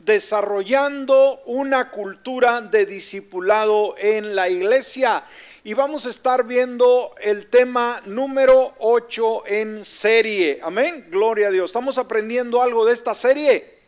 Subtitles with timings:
[0.00, 5.22] desarrollando una cultura de discipulado en la iglesia.
[5.62, 10.58] Y vamos a estar viendo el tema número 8 en serie.
[10.62, 11.06] Amén.
[11.10, 11.70] Gloria a Dios.
[11.70, 13.78] ¿Estamos aprendiendo algo de esta serie?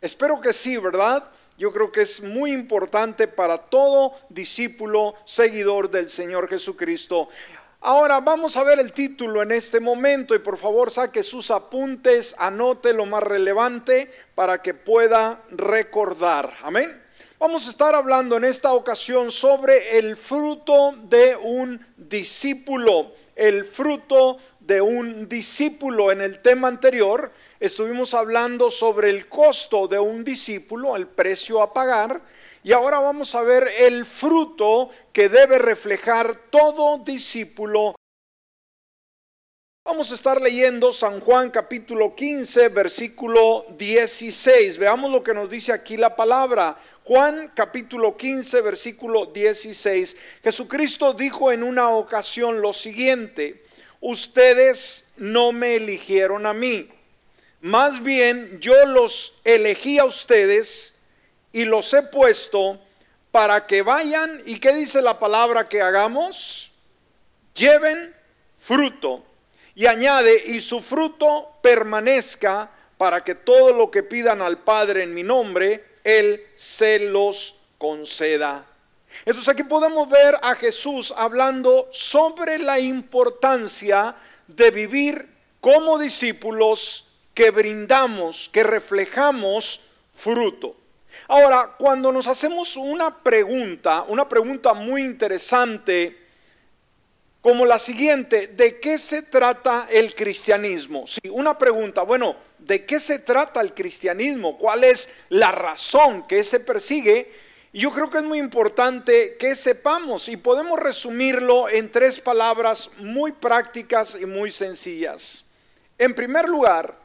[0.00, 1.30] Espero que sí, ¿verdad?
[1.56, 7.28] Yo creo que es muy importante para todo discípulo, seguidor del Señor Jesucristo.
[7.86, 12.34] Ahora vamos a ver el título en este momento y por favor saque sus apuntes,
[12.38, 16.50] anote lo más relevante para que pueda recordar.
[16.62, 16.98] Amén.
[17.38, 24.38] Vamos a estar hablando en esta ocasión sobre el fruto de un discípulo, el fruto
[24.60, 26.10] de un discípulo.
[26.10, 31.74] En el tema anterior estuvimos hablando sobre el costo de un discípulo, el precio a
[31.74, 32.22] pagar.
[32.66, 37.94] Y ahora vamos a ver el fruto que debe reflejar todo discípulo.
[39.84, 44.78] Vamos a estar leyendo San Juan capítulo 15, versículo 16.
[44.78, 46.80] Veamos lo que nos dice aquí la palabra.
[47.04, 50.16] Juan capítulo 15, versículo 16.
[50.42, 53.62] Jesucristo dijo en una ocasión lo siguiente,
[54.00, 56.88] ustedes no me eligieron a mí,
[57.60, 60.93] más bien yo los elegí a ustedes
[61.54, 62.80] y los he puesto
[63.30, 66.72] para que vayan y qué dice la palabra que hagamos?
[67.54, 68.12] Lleven
[68.58, 69.24] fruto.
[69.76, 75.14] Y añade, y su fruto permanezca para que todo lo que pidan al Padre en
[75.14, 78.66] mi nombre, Él se los conceda.
[79.24, 84.16] Entonces aquí podemos ver a Jesús hablando sobre la importancia
[84.48, 85.28] de vivir
[85.60, 89.80] como discípulos que brindamos, que reflejamos
[90.12, 90.76] fruto.
[91.28, 96.24] Ahora, cuando nos hacemos una pregunta, una pregunta muy interesante,
[97.40, 101.06] como la siguiente, ¿de qué se trata el cristianismo?
[101.06, 104.56] Sí, una pregunta, bueno, ¿de qué se trata el cristianismo?
[104.56, 107.30] ¿Cuál es la razón que se persigue?
[107.74, 113.32] Yo creo que es muy importante que sepamos y podemos resumirlo en tres palabras muy
[113.32, 115.44] prácticas y muy sencillas.
[115.98, 117.03] En primer lugar,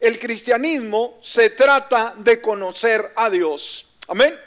[0.00, 3.86] el cristianismo se trata de conocer a Dios.
[4.08, 4.38] Amén.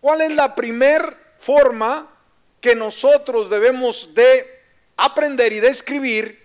[0.00, 2.10] ¿Cuál es la primer forma
[2.60, 4.62] que nosotros debemos de
[4.96, 6.44] aprender y describir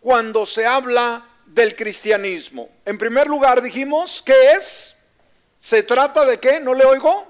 [0.00, 2.70] cuando se habla del cristianismo?
[2.86, 4.96] En primer lugar dijimos, ¿qué es?
[5.60, 6.58] ¿Se trata de qué?
[6.58, 7.26] ¿No le oigo?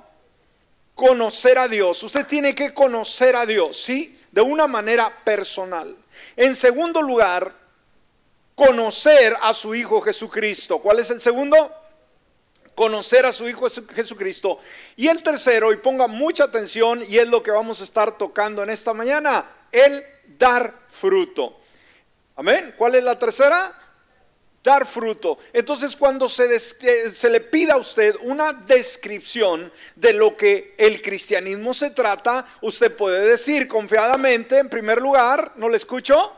[0.95, 2.03] Conocer a Dios.
[2.03, 4.19] Usted tiene que conocer a Dios, ¿sí?
[4.31, 5.97] De una manera personal.
[6.37, 7.66] En segundo lugar,
[8.57, 10.79] conocer a su Hijo Jesucristo.
[10.79, 11.73] ¿Cuál es el segundo?
[12.75, 14.59] Conocer a su Hijo Jesucristo.
[14.97, 18.63] Y el tercero, y ponga mucha atención, y es lo que vamos a estar tocando
[18.63, 20.03] en esta mañana, el
[20.39, 21.61] dar fruto.
[22.35, 22.75] Amén.
[22.79, 23.73] ¿Cuál es la tercera?
[24.65, 25.39] Dar fruto.
[25.53, 31.75] Entonces cuando se, se le pida a usted una descripción de lo que el cristianismo
[31.75, 36.33] se trata, usted puede decir confiadamente, en primer lugar, ¿no le escucho?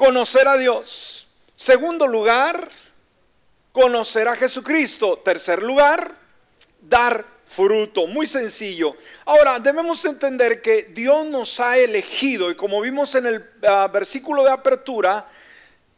[0.00, 1.28] Conocer a Dios.
[1.54, 2.70] Segundo lugar,
[3.70, 5.18] conocer a Jesucristo.
[5.18, 6.12] Tercer lugar,
[6.80, 8.06] dar fruto.
[8.06, 8.96] Muy sencillo.
[9.26, 14.42] Ahora, debemos entender que Dios nos ha elegido y como vimos en el ah, versículo
[14.42, 15.28] de apertura,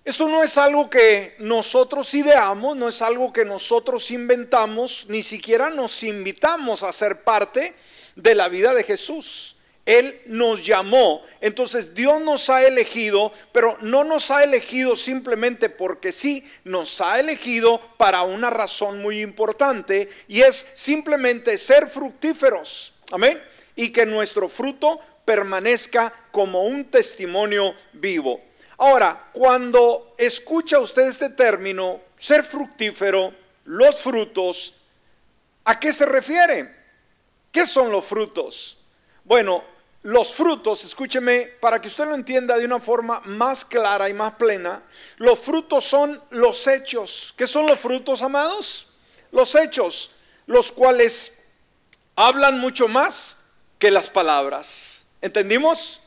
[0.05, 5.71] esto no es algo que nosotros ideamos, no es algo que nosotros inventamos, ni siquiera
[5.71, 7.73] nos invitamos a ser parte
[8.17, 9.52] de la vida de Jesús.
[9.85, 11.23] Él nos llamó.
[11.41, 17.19] Entonces Dios nos ha elegido, pero no nos ha elegido simplemente porque sí, nos ha
[17.19, 22.93] elegido para una razón muy importante y es simplemente ser fructíferos.
[23.11, 23.43] Amén.
[23.75, 28.41] Y que nuestro fruto permanezca como un testimonio vivo.
[28.79, 33.33] Ahora, cuando escucha usted este término, ser fructífero,
[33.65, 34.75] los frutos,
[35.65, 36.69] ¿a qué se refiere?
[37.51, 38.79] ¿Qué son los frutos?
[39.25, 39.63] Bueno,
[40.03, 44.35] los frutos, escúcheme, para que usted lo entienda de una forma más clara y más
[44.35, 44.83] plena,
[45.17, 47.33] los frutos son los hechos.
[47.37, 48.89] ¿Qué son los frutos, amados?
[49.31, 50.11] Los hechos,
[50.47, 51.35] los cuales
[52.17, 53.39] hablan mucho más
[53.79, 55.05] que las palabras.
[55.21, 56.01] ¿Entendimos?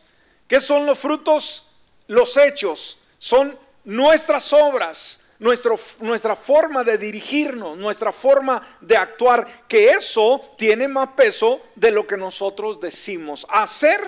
[0.48, 1.68] ¿Qué son los frutos?
[2.08, 10.54] Los hechos son nuestras obras, nuestra forma de dirigirnos, nuestra forma de actuar, que eso
[10.58, 13.46] tiene más peso de lo que nosotros decimos.
[13.50, 14.00] Hacer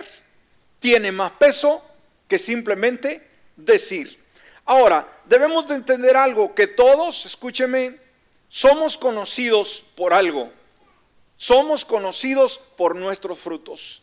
[0.79, 1.83] tiene más peso
[2.27, 4.23] que simplemente decir.
[4.65, 7.97] Ahora, debemos de entender algo, que todos, escúcheme,
[8.49, 10.51] somos conocidos por algo.
[11.37, 14.01] Somos conocidos por nuestros frutos.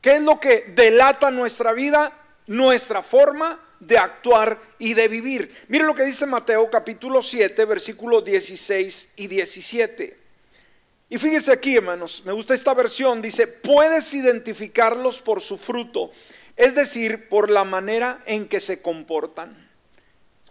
[0.00, 2.12] ¿Qué es lo que delata nuestra vida?
[2.46, 5.50] Nuestra forma de actuar y de vivir.
[5.68, 10.16] Mire lo que dice Mateo capítulo 7, versículos 16 y 17.
[11.08, 16.12] Y fíjese aquí, hermanos, me gusta esta versión, dice, puedes identificarlos por su fruto,
[16.56, 19.68] es decir, por la manera en que se comportan.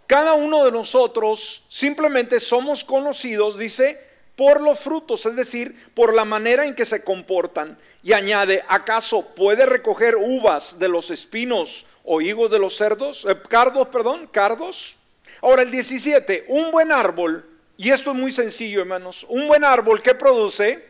[0.06, 3.98] Cada uno de nosotros simplemente somos conocidos, dice,
[4.36, 7.78] por los frutos, es decir, por la manera en que se comportan.
[8.02, 13.24] Y añade, ¿acaso puede recoger uvas de los espinos o higos de los cerdos?
[13.24, 14.96] Eh, cardos, perdón, cardos.
[15.40, 20.02] Ahora el 17, un buen árbol, y esto es muy sencillo, hermanos, un buen árbol
[20.02, 20.84] que produce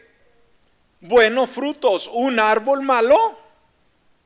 [0.99, 3.39] buenos frutos, un árbol malo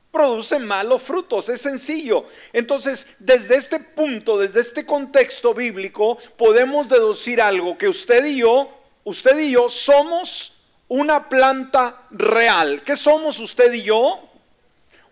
[0.09, 2.27] produce malos frutos, es sencillo.
[2.53, 8.69] Entonces, desde este punto, desde este contexto bíblico, podemos deducir algo, que usted y yo,
[9.03, 12.83] usted y yo somos una planta real.
[12.85, 14.29] ¿Qué somos usted y yo?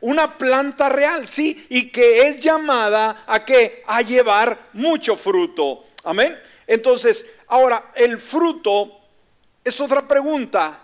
[0.03, 5.85] Una planta real, sí, y que es llamada a que a llevar mucho fruto.
[6.03, 6.37] Amén.
[6.67, 8.99] Entonces, ahora el fruto
[9.63, 10.77] es otra pregunta.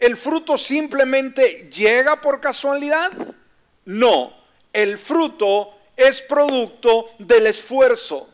[0.00, 3.12] ¿El fruto simplemente llega por casualidad?
[3.84, 4.34] No,
[4.72, 8.28] el fruto es producto del esfuerzo,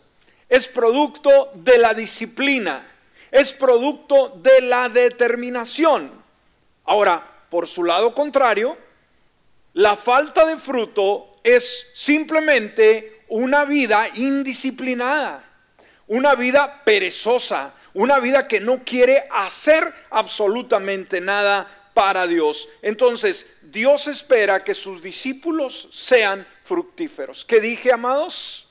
[0.48, 2.82] es producto de la disciplina,
[3.30, 6.10] es producto de la determinación.
[6.84, 8.78] Ahora, por su lado contrario,
[9.74, 15.44] la falta de fruto es simplemente una vida indisciplinada,
[16.08, 22.68] una vida perezosa, una vida que no quiere hacer absolutamente nada para Dios.
[22.82, 27.44] Entonces, Dios espera que sus discípulos sean fructíferos.
[27.44, 28.68] ¿Qué dije, amados?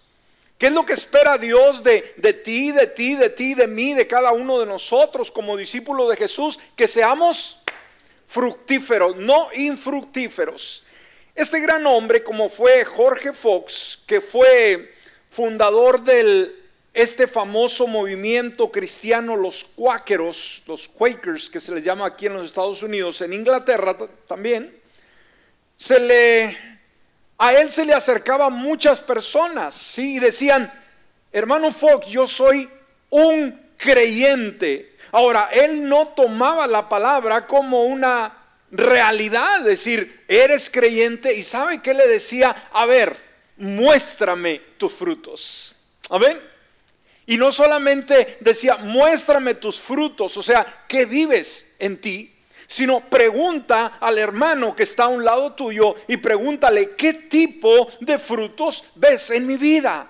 [0.58, 3.96] ¿Qué es lo que espera Dios de, de ti, de ti, de ti, de mí,
[3.96, 6.60] de cada uno de nosotros como discípulos de Jesús?
[6.76, 7.62] Que seamos
[8.28, 10.84] fructíferos, no infructíferos.
[11.34, 14.96] Este gran hombre, como fue Jorge Fox, que fue
[15.30, 16.56] fundador del
[16.94, 22.46] este famoso movimiento cristiano, los cuáqueros, los quakers, que se les llama aquí en los
[22.46, 23.98] Estados Unidos, en Inglaterra
[24.28, 24.78] también,
[25.78, 26.58] se le,
[27.38, 30.18] a él se le acercaban muchas personas, ¿sí?
[30.18, 30.72] Y decían,
[31.32, 32.70] hermano Fox, yo soy
[33.10, 34.98] un creyente.
[35.14, 38.41] Ahora, él no tomaba la palabra como una
[38.72, 43.16] realidad, decir, eres creyente y sabe que le decía, a ver,
[43.58, 45.76] muéstrame tus frutos.
[46.10, 46.40] Amén.
[47.26, 52.32] Y no solamente decía, muéstrame tus frutos, o sea, ¿qué vives en ti?
[52.72, 58.18] sino pregunta al hermano que está a un lado tuyo y pregúntale, ¿qué tipo de
[58.18, 60.10] frutos ves en mi vida?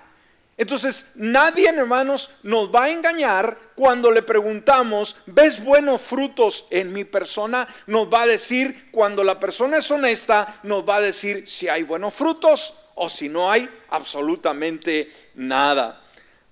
[0.56, 7.04] Entonces, nadie, hermanos, nos va a engañar cuando le preguntamos, ¿ves buenos frutos en mi
[7.04, 7.66] persona?
[7.86, 11.84] Nos va a decir, cuando la persona es honesta, nos va a decir si hay
[11.84, 16.02] buenos frutos o si no hay absolutamente nada.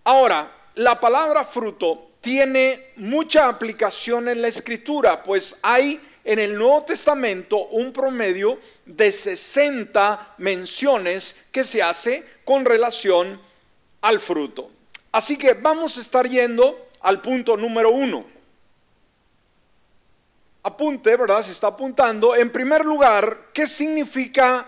[0.05, 6.85] Ahora, la palabra fruto tiene mucha aplicación en la escritura, pues hay en el Nuevo
[6.85, 13.41] Testamento un promedio de 60 menciones que se hace con relación
[14.01, 14.71] al fruto.
[15.13, 18.25] Así que vamos a estar yendo al punto número uno.
[20.63, 21.43] Apunte, ¿verdad?
[21.43, 22.37] Se está apuntando.
[22.37, 24.67] En primer lugar, ¿qué significa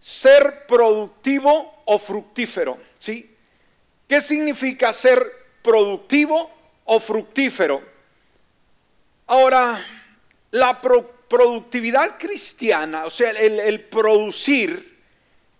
[0.00, 2.78] ser productivo o fructífero?
[2.98, 3.34] ¿Sí?
[4.06, 6.50] ¿Qué significa ser productivo
[6.84, 7.82] o fructífero.
[9.26, 9.82] Ahora,
[10.50, 15.00] la productividad cristiana, o sea, el, producir,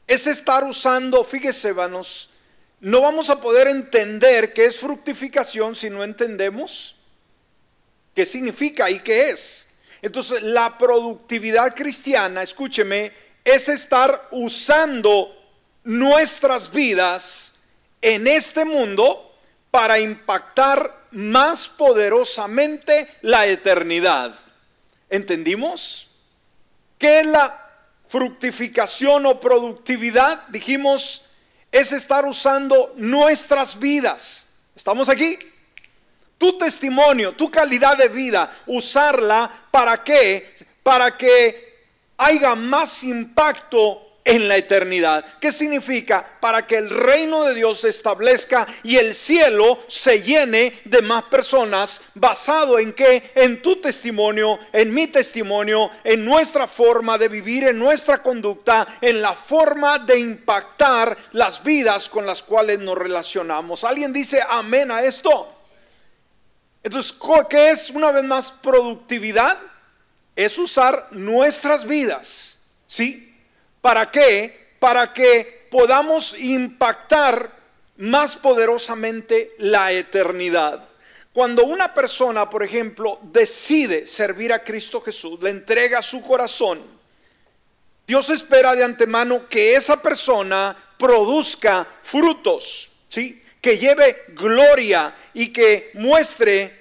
[0.06, 2.30] es estar usando, fíjese, hermanos,
[2.82, 6.96] no vamos a poder entender qué es fructificación si no entendemos
[8.14, 9.68] qué significa y qué es.
[10.00, 13.12] Entonces, la productividad cristiana, escúcheme,
[13.44, 15.36] es estar usando
[15.84, 17.52] nuestras vidas
[18.00, 19.36] en este mundo
[19.70, 24.34] para impactar más poderosamente la eternidad.
[25.08, 26.10] ¿Entendimos?
[26.98, 27.70] ¿Qué es la
[28.08, 30.46] fructificación o productividad?
[30.48, 31.26] Dijimos,
[31.72, 34.46] es estar usando nuestras vidas.
[34.76, 35.38] ¿Estamos aquí?
[36.36, 40.54] Tu testimonio, tu calidad de vida, usarla para qué?
[40.82, 41.86] Para que
[42.18, 45.24] haya más impacto en la eternidad.
[45.40, 46.24] ¿Qué significa?
[46.40, 51.24] Para que el reino de Dios se establezca y el cielo se llene de más
[51.24, 53.32] personas, basado en qué?
[53.34, 59.20] En tu testimonio, en mi testimonio, en nuestra forma de vivir, en nuestra conducta, en
[59.20, 63.82] la forma de impactar las vidas con las cuales nos relacionamos.
[63.84, 65.52] ¿Alguien dice amén a esto?
[66.82, 67.14] Entonces,
[67.48, 69.58] ¿qué es una vez más productividad?
[70.34, 73.31] Es usar nuestras vidas, ¿sí?
[73.82, 74.74] ¿Para qué?
[74.78, 77.50] Para que podamos impactar
[77.98, 80.88] más poderosamente la eternidad.
[81.32, 86.82] Cuando una persona, por ejemplo, decide servir a Cristo Jesús, le entrega su corazón,
[88.06, 93.42] Dios espera de antemano que esa persona produzca frutos, ¿sí?
[93.60, 96.80] Que lleve gloria y que muestre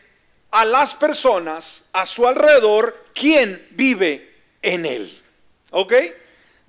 [0.52, 4.30] a las personas a su alrededor quién vive
[4.62, 5.22] en él.
[5.72, 5.94] ¿Ok?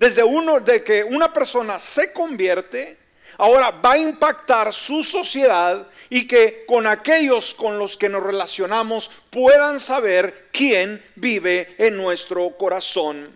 [0.02, 2.96] Desde uno de que una persona se convierte,
[3.38, 9.12] ahora va a impactar su sociedad y que con aquellos con los que nos relacionamos
[9.30, 13.30] puedan saber quién vive en nuestro corazón.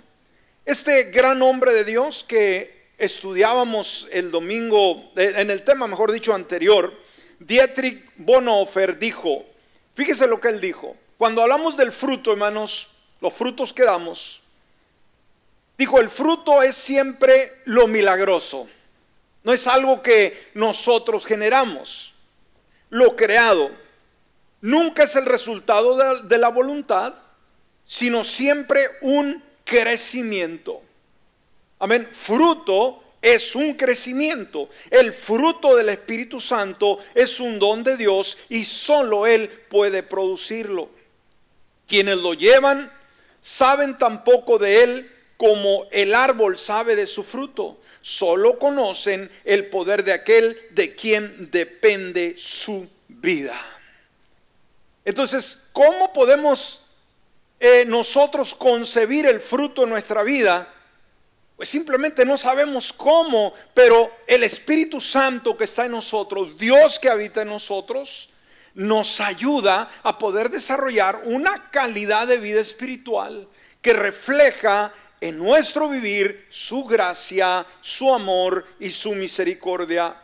[0.65, 6.35] Este gran hombre de Dios que estudiábamos el domingo, eh, en el tema mejor dicho
[6.35, 6.93] anterior,
[7.39, 9.45] Dietrich Bonhoeffer dijo,
[9.95, 14.43] fíjese lo que él dijo, cuando hablamos del fruto, hermanos, los frutos que damos,
[15.79, 18.69] dijo, el fruto es siempre lo milagroso,
[19.43, 22.15] no es algo que nosotros generamos,
[22.91, 23.71] lo creado,
[24.61, 27.15] nunca es el resultado de, la voluntad,
[27.85, 30.83] sino siempre un crecimiento.
[31.79, 32.09] Amén.
[32.13, 34.69] Fruto es un crecimiento.
[34.91, 40.89] El fruto del Espíritu Santo es un don de Dios y solo Él puede producirlo.
[41.87, 42.91] Quienes lo llevan
[43.41, 47.79] saben tan poco de Él como el árbol sabe de su fruto.
[48.01, 53.61] Solo conocen el poder de aquel de quien depende su vida.
[55.05, 56.87] Entonces, ¿cómo podemos
[57.59, 60.69] eh, nosotros concebir el fruto en nuestra vida,
[61.57, 67.09] pues simplemente no sabemos cómo, pero el Espíritu Santo que está en nosotros, Dios que
[67.09, 68.29] habita en nosotros,
[68.75, 73.49] nos ayuda a poder desarrollar una calidad de vida espiritual
[73.81, 80.15] que refleja en nuestro vivir su gracia, su amor y su misericordia.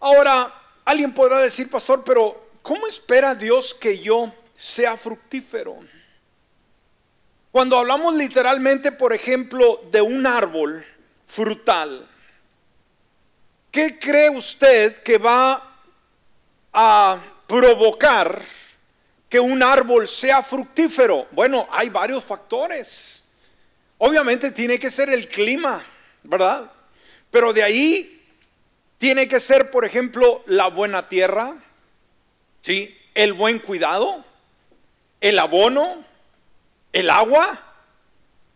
[0.00, 0.52] Ahora,
[0.84, 5.78] alguien podrá decir, pastor, pero ¿cómo espera Dios que yo sea fructífero?
[7.52, 10.84] Cuando hablamos literalmente, por ejemplo, de un árbol
[11.26, 12.08] frutal,
[13.70, 15.62] ¿qué cree usted que va
[16.72, 18.40] a provocar
[19.28, 21.26] que un árbol sea fructífero?
[21.30, 23.21] Bueno, hay varios factores.
[24.04, 25.80] Obviamente tiene que ser el clima,
[26.24, 26.68] ¿verdad?
[27.30, 28.20] Pero de ahí
[28.98, 31.54] tiene que ser, por ejemplo, la buena tierra,
[32.62, 32.98] ¿sí?
[33.14, 34.24] El buen cuidado,
[35.20, 36.04] el abono,
[36.92, 37.62] el agua,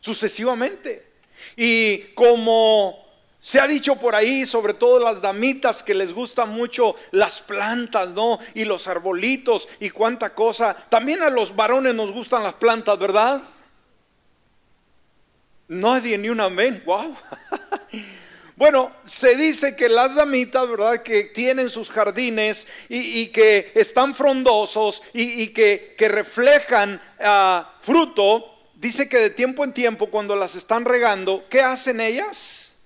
[0.01, 1.07] sucesivamente.
[1.55, 3.07] Y como
[3.39, 8.09] se ha dicho por ahí, sobre todo las damitas que les gustan mucho las plantas,
[8.09, 8.41] ¿no?
[8.55, 10.75] Y los arbolitos y cuánta cosa.
[10.75, 13.41] También a los varones nos gustan las plantas, ¿verdad?
[15.69, 16.83] Nadie ni un amén.
[16.85, 17.17] Wow.
[18.57, 21.03] Bueno, se dice que las damitas, ¿verdad?
[21.03, 29.19] Que tienen sus jardines y, que están frondosos y, que, reflejan ah, fruto, dice que
[29.19, 32.77] de tiempo en tiempo cuando las están regando, ¿qué hacen ellas?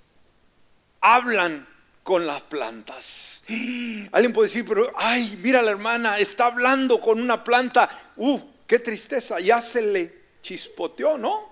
[1.01, 1.69] Hablan
[2.03, 3.45] con las plantas.
[4.11, 7.89] Alguien puede decir, pero, ay, mira la hermana, está hablando con una planta.
[8.17, 11.50] Uh, qué tristeza, ya se le chispoteó, ¿no?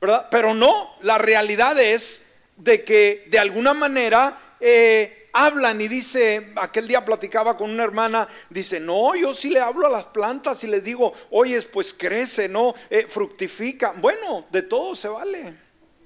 [0.00, 0.28] ¿Verdad?
[0.30, 2.22] Pero no, la realidad es
[2.56, 8.26] de que de alguna manera eh, hablan y dice, aquel día platicaba con una hermana,
[8.48, 12.48] dice, no, yo sí le hablo a las plantas y les digo, oye, pues crece,
[12.48, 12.74] ¿no?
[12.88, 13.92] Eh, fructifica.
[13.96, 15.54] Bueno, de todo se vale,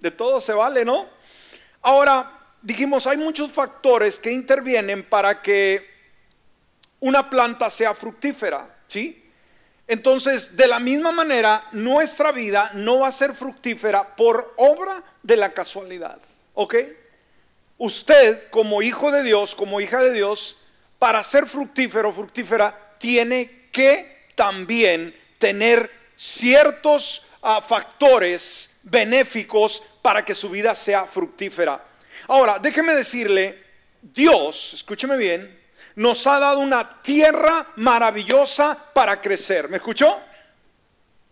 [0.00, 1.09] de todo se vale, ¿no?
[1.82, 5.88] Ahora, dijimos, hay muchos factores que intervienen para que
[6.99, 9.29] una planta sea fructífera, ¿sí?
[9.90, 15.37] Entonces, de la misma manera, nuestra vida no va a ser fructífera por obra de
[15.37, 16.16] la casualidad.
[16.54, 16.76] ¿Ok?
[17.76, 20.59] Usted como hijo de Dios, como hija de Dios,
[21.00, 30.50] para ser fructífero, fructífera, tiene que también tener ciertos ah, factores benéficos para que su
[30.50, 31.85] vida sea fructífera.
[32.28, 33.61] Ahora, déjeme decirle,
[34.00, 35.60] Dios, escúcheme bien,
[35.97, 39.68] nos ha dado una tierra maravillosa para crecer.
[39.68, 40.20] ¿Me escuchó?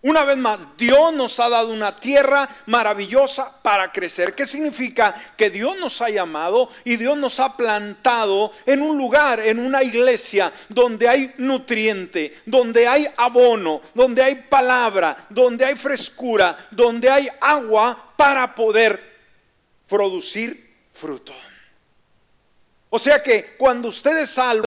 [0.01, 4.33] Una vez más, Dios nos ha dado una tierra maravillosa para crecer.
[4.33, 5.13] ¿Qué significa?
[5.37, 9.83] Que Dios nos ha llamado y Dios nos ha plantado en un lugar, en una
[9.83, 17.29] iglesia, donde hay nutriente, donde hay abono, donde hay palabra, donde hay frescura, donde hay
[17.41, 19.03] agua para poder
[19.89, 21.35] producir fruto.
[22.91, 24.65] O sea que cuando ustedes salvan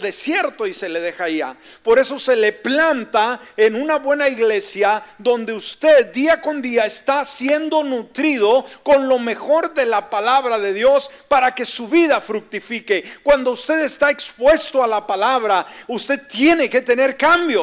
[0.00, 1.56] desierto y se le deja allá.
[1.82, 7.24] Por eso se le planta en una buena iglesia donde usted día con día está
[7.24, 13.04] siendo nutrido con lo mejor de la palabra de Dios para que su vida fructifique.
[13.22, 17.62] Cuando usted está expuesto a la palabra, usted tiene que tener cambio.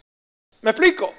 [0.62, 1.13] ¿Me explico?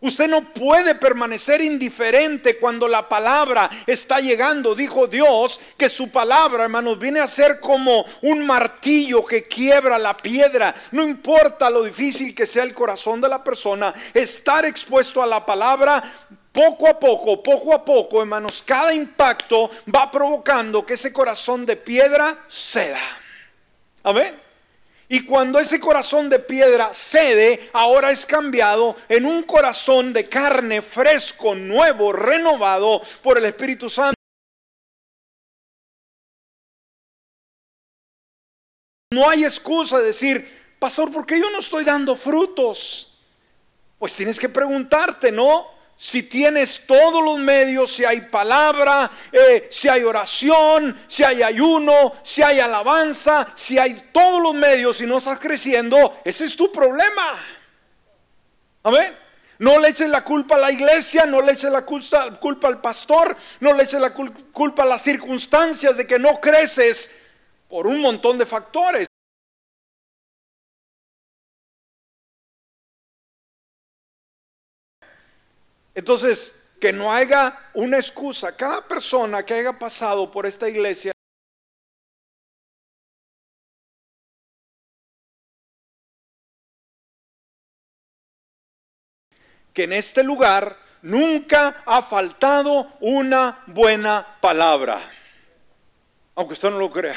[0.00, 4.74] Usted no puede permanecer indiferente cuando la palabra está llegando.
[4.74, 10.16] Dijo Dios que su palabra, hermanos, viene a ser como un martillo que quiebra la
[10.16, 10.74] piedra.
[10.92, 15.44] No importa lo difícil que sea el corazón de la persona, estar expuesto a la
[15.44, 16.02] palabra
[16.52, 21.76] poco a poco, poco a poco, hermanos, cada impacto va provocando que ese corazón de
[21.76, 23.00] piedra ceda.
[24.02, 24.45] Amén.
[25.08, 30.82] Y cuando ese corazón de piedra cede, ahora es cambiado en un corazón de carne
[30.82, 34.16] fresco, nuevo, renovado por el Espíritu Santo.
[39.12, 43.14] No hay excusa de decir, pastor, ¿por qué yo no estoy dando frutos?
[43.98, 45.75] Pues tienes que preguntarte, ¿no?
[45.98, 52.14] Si tienes todos los medios, si hay palabra, eh, si hay oración, si hay ayuno,
[52.22, 56.70] si hay alabanza, si hay todos los medios y no estás creciendo, ese es tu
[56.70, 57.38] problema.
[58.82, 59.16] Amén.
[59.58, 62.80] No le eches la culpa a la iglesia, no le eches la culpa, culpa al
[62.82, 67.22] pastor, no le eches la culpa a las circunstancias de que no creces
[67.68, 69.06] por un montón de factores.
[75.96, 78.54] Entonces, que no haya una excusa.
[78.54, 81.10] Cada persona que haya pasado por esta iglesia
[89.72, 95.00] que en este lugar nunca ha faltado una buena palabra.
[96.34, 97.16] Aunque usted no lo crea.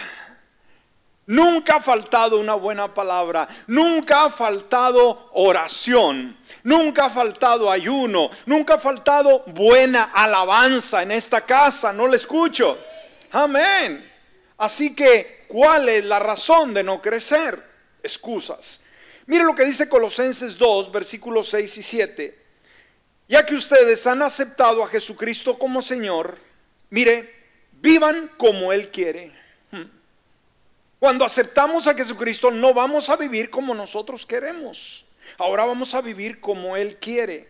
[1.29, 8.74] Nunca ha faltado una buena palabra, nunca ha faltado oración, nunca ha faltado ayuno, nunca
[8.74, 12.79] ha faltado buena alabanza en esta casa, no le escucho.
[13.29, 14.12] Amén.
[14.57, 17.63] Así que, ¿cuál es la razón de no crecer?
[18.01, 18.81] Excusas.
[19.27, 22.45] Mire lo que dice Colosenses 2, versículos 6 y 7.
[23.27, 26.39] Ya que ustedes han aceptado a Jesucristo como Señor,
[26.89, 27.31] mire,
[27.74, 29.39] vivan como Él quiere
[31.00, 35.05] cuando aceptamos a Jesucristo no vamos a vivir como nosotros queremos.
[35.38, 37.48] Ahora vamos a vivir como Él quiere.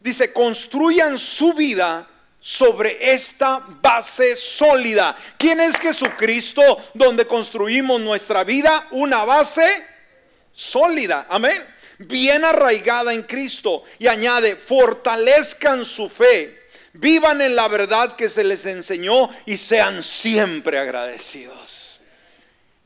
[0.00, 2.08] Dice, construyan su vida
[2.40, 5.14] sobre esta base sólida.
[5.36, 6.62] ¿Quién es Jesucristo
[6.94, 8.86] donde construimos nuestra vida?
[8.92, 9.84] Una base
[10.52, 11.26] sólida.
[11.28, 11.62] Amén.
[11.98, 13.82] Bien arraigada en Cristo.
[13.98, 16.62] Y añade, fortalezcan su fe.
[16.94, 21.85] Vivan en la verdad que se les enseñó y sean siempre agradecidos.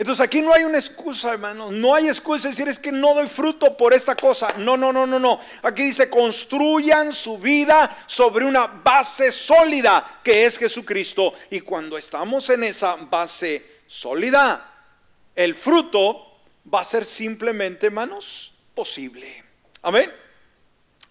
[0.00, 1.70] Entonces aquí no hay una excusa, hermano.
[1.70, 4.48] No hay excusa de decir es que no doy fruto por esta cosa.
[4.56, 5.38] No, no, no, no, no.
[5.60, 11.34] Aquí dice construyan su vida sobre una base sólida que es Jesucristo.
[11.50, 14.72] Y cuando estamos en esa base sólida,
[15.36, 19.44] el fruto va a ser simplemente, hermanos, posible.
[19.82, 20.10] Amén.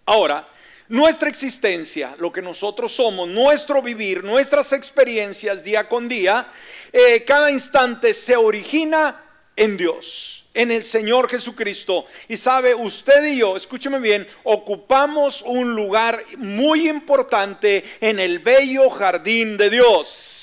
[0.07, 0.49] Ahora,
[0.89, 6.47] nuestra existencia, lo que nosotros somos, nuestro vivir, nuestras experiencias día con día,
[6.91, 9.23] eh, cada instante se origina
[9.55, 12.05] en Dios, en el Señor Jesucristo.
[12.27, 18.89] Y sabe, usted y yo, escúcheme bien, ocupamos un lugar muy importante en el bello
[18.89, 20.38] jardín de Dios.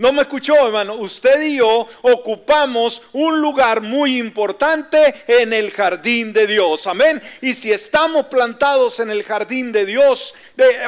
[0.00, 0.94] No me escuchó, hermano.
[0.94, 6.86] Usted y yo ocupamos un lugar muy importante en el jardín de Dios.
[6.86, 7.20] Amén.
[7.42, 10.34] Y si estamos plantados en el jardín de Dios,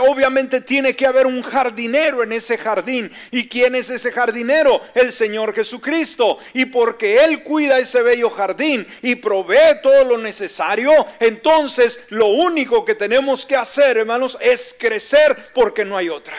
[0.09, 3.13] obviamente tiene que haber un jardinero en ese jardín.
[3.31, 4.81] ¿Y quién es ese jardinero?
[4.95, 6.39] El Señor Jesucristo.
[6.55, 12.83] Y porque Él cuida ese bello jardín y provee todo lo necesario, entonces lo único
[12.87, 16.39] que tenemos que hacer, hermanos, es crecer porque no hay otra.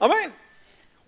[0.00, 0.47] Amén.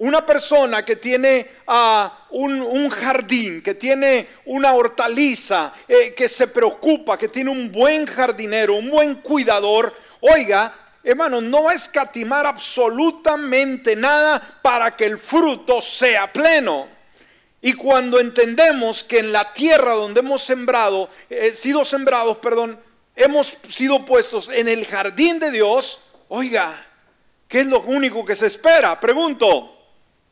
[0.00, 7.18] Una persona que tiene ah, un, jardín, que tiene una hortaliza, eh, que se preocupa,
[7.18, 10.72] que tiene un buen jardinero, un buen cuidador, oiga,
[11.04, 16.88] hermano, no va a escatimar absolutamente nada para que el fruto sea pleno.
[17.60, 22.80] Y cuando entendemos que en la tierra donde hemos sembrado, eh, sido sembrados, perdón,
[23.14, 26.86] hemos sido puestos en el jardín de Dios, oiga,
[27.46, 28.98] ¿qué es lo único que se espera?
[28.98, 29.76] Pregunto,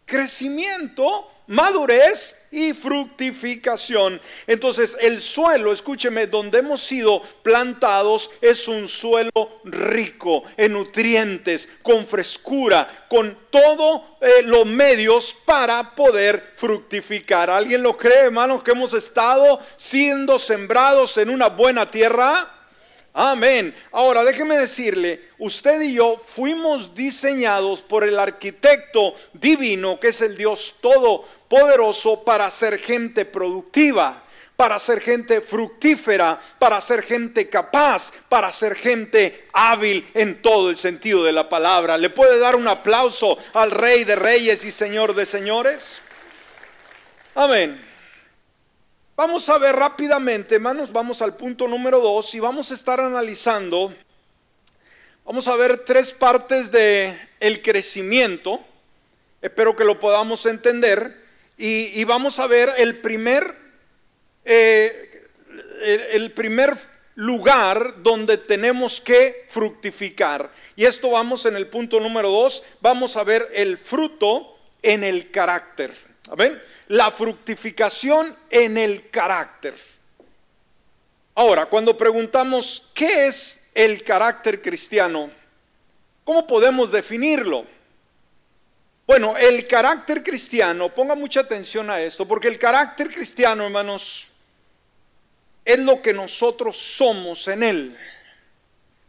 [0.09, 4.21] crecimiento madurez y fructificación.
[4.47, 12.07] Entonces el suelo, escúcheme, donde hemos sido plantados es un suelo rico en nutrientes, con
[12.07, 17.51] frescura, con todos eh, los medios para poder fructificar.
[17.51, 22.58] ¿Alguien lo cree, hermanos, que hemos estado siendo sembrados en una buena tierra?
[23.21, 23.75] Amén.
[23.91, 30.37] Ahora déjeme decirle, usted y yo fuimos diseñados por el arquitecto divino, que es el
[30.37, 34.23] Dios todopoderoso, para ser gente productiva,
[34.55, 40.79] para ser gente fructífera, para ser gente capaz, para ser gente hábil en todo el
[40.79, 41.99] sentido de la palabra.
[41.99, 46.01] ¿Le puede dar un aplauso al Rey de Reyes y Señor de Señores?
[47.35, 47.88] Amén.
[49.19, 53.93] Vamos a ver rápidamente, hermanos, vamos al punto número dos y vamos a estar analizando,
[55.25, 57.19] vamos a ver tres partes de
[57.65, 58.61] crecimiento,
[59.43, 61.21] espero que lo podamos entender,
[61.57, 63.57] y, vamos a ver el primer,
[64.45, 65.27] eh,
[66.13, 66.79] el primer
[67.17, 70.49] lugar donde tenemos que fructificar.
[70.77, 75.33] Y esto vamos en el punto número dos, vamos a ver el fruto en el
[75.33, 76.08] carácter.
[76.89, 79.75] La fructificación en el carácter.
[81.35, 85.31] Ahora, cuando preguntamos qué es el carácter cristiano,
[86.25, 87.65] ¿cómo podemos definirlo?
[89.07, 94.29] Bueno, el carácter cristiano, ponga mucha atención a esto, porque el carácter cristiano, hermanos,
[95.65, 97.97] es lo que nosotros somos en él.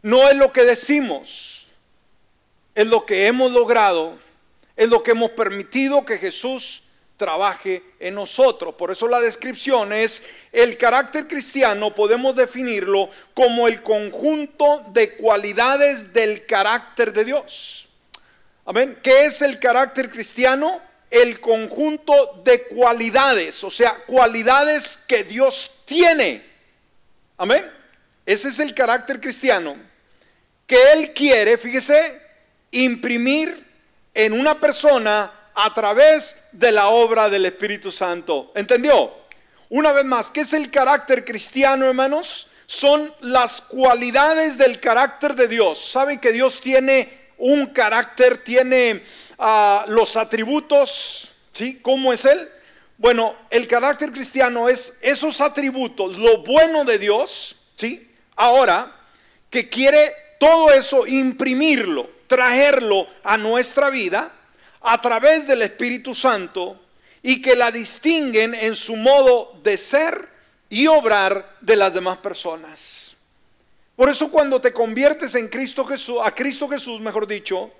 [0.02, 1.66] No es lo que decimos,
[2.74, 4.18] es lo que hemos logrado,
[4.76, 6.84] es lo que hemos permitido que Jesús
[7.20, 8.74] trabaje en nosotros.
[8.76, 16.14] Por eso la descripción es el carácter cristiano, podemos definirlo como el conjunto de cualidades
[16.14, 17.88] del carácter de Dios.
[18.64, 18.98] Amén.
[19.02, 20.80] ¿Qué es el carácter cristiano?
[21.10, 26.42] El conjunto de cualidades, o sea, cualidades que Dios tiene.
[27.36, 27.70] Amén.
[28.24, 29.76] Ese es el carácter cristiano.
[30.66, 32.18] Que Él quiere, fíjese,
[32.70, 33.66] imprimir
[34.14, 38.52] en una persona a través de la obra del Espíritu Santo.
[38.54, 39.12] ¿Entendió?
[39.68, 42.48] Una vez más, ¿qué es el carácter cristiano, hermanos?
[42.66, 45.78] Son las cualidades del carácter de Dios.
[45.90, 49.02] ¿Saben que Dios tiene un carácter, tiene
[49.38, 51.30] ah, los atributos?
[51.52, 51.78] ¿Sí?
[51.82, 52.48] ¿Cómo es Él?
[52.98, 58.10] Bueno, el carácter cristiano es esos atributos, lo bueno de Dios, ¿sí?
[58.36, 58.94] Ahora,
[59.48, 64.30] que quiere todo eso imprimirlo, traerlo a nuestra vida
[64.80, 66.80] a través del Espíritu Santo
[67.22, 70.28] y que la distinguen en su modo de ser
[70.68, 73.14] y obrar de las demás personas.
[73.96, 77.70] Por eso cuando te conviertes en Cristo Jesús, a Cristo Jesús, mejor dicho,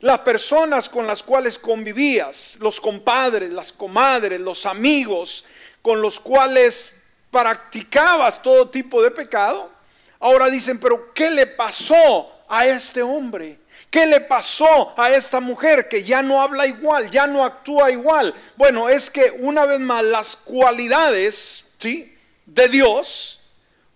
[0.00, 5.44] las personas con las cuales convivías, los compadres, las comadres, los amigos
[5.82, 6.96] con los cuales
[7.30, 9.70] practicabas todo tipo de pecado,
[10.18, 13.58] ahora dicen, pero ¿qué le pasó a este hombre?
[13.90, 18.32] ¿Qué le pasó a esta mujer que ya no habla igual, ya no actúa igual?
[18.56, 22.16] Bueno, es que una vez más las cualidades, ¿sí?
[22.46, 23.40] de Dios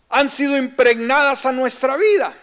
[0.09, 2.37] han sido impregnadas a nuestra vida.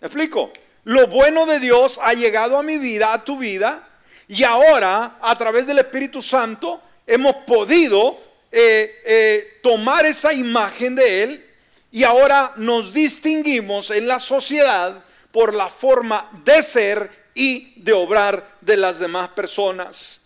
[0.00, 0.52] ¿Me explico?
[0.84, 3.88] Lo bueno de Dios ha llegado a mi vida, a tu vida,
[4.28, 8.18] y ahora a través del Espíritu Santo hemos podido
[8.50, 11.46] eh, eh, tomar esa imagen de Él
[11.90, 18.56] y ahora nos distinguimos en la sociedad por la forma de ser y de obrar
[18.60, 20.20] de las demás personas.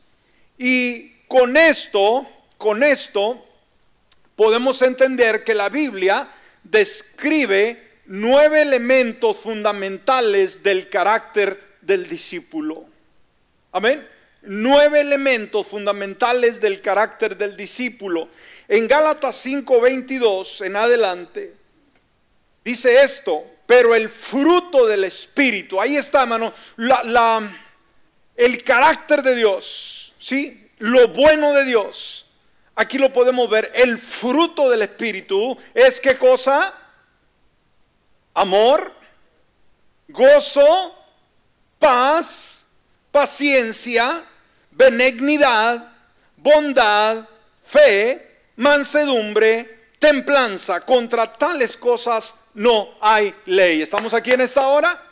[0.58, 2.26] Y con esto,
[2.58, 3.44] con esto,
[4.34, 6.28] podemos entender que la Biblia
[6.64, 12.84] describe nueve elementos fundamentales del carácter del discípulo.
[13.72, 14.06] Amén.
[14.42, 18.28] Nueve elementos fundamentales del carácter del discípulo.
[18.68, 21.54] En Gálatas 5:22 en adelante
[22.64, 26.52] dice esto, pero el fruto del Espíritu, ahí está, hermano,
[28.36, 30.70] el carácter de Dios, ¿sí?
[30.78, 32.26] Lo bueno de Dios.
[32.74, 33.72] Aquí lo podemos ver.
[33.74, 36.74] El fruto del Espíritu es qué cosa?
[38.34, 38.92] Amor,
[40.08, 40.94] gozo,
[41.78, 42.66] paz,
[43.10, 44.22] paciencia,
[44.70, 45.92] benignidad,
[46.36, 47.26] bondad,
[47.64, 49.75] fe, mansedumbre,
[50.06, 50.80] templanza.
[50.82, 53.82] Contra tales cosas no hay ley.
[53.82, 55.02] ¿Estamos aquí en esta hora?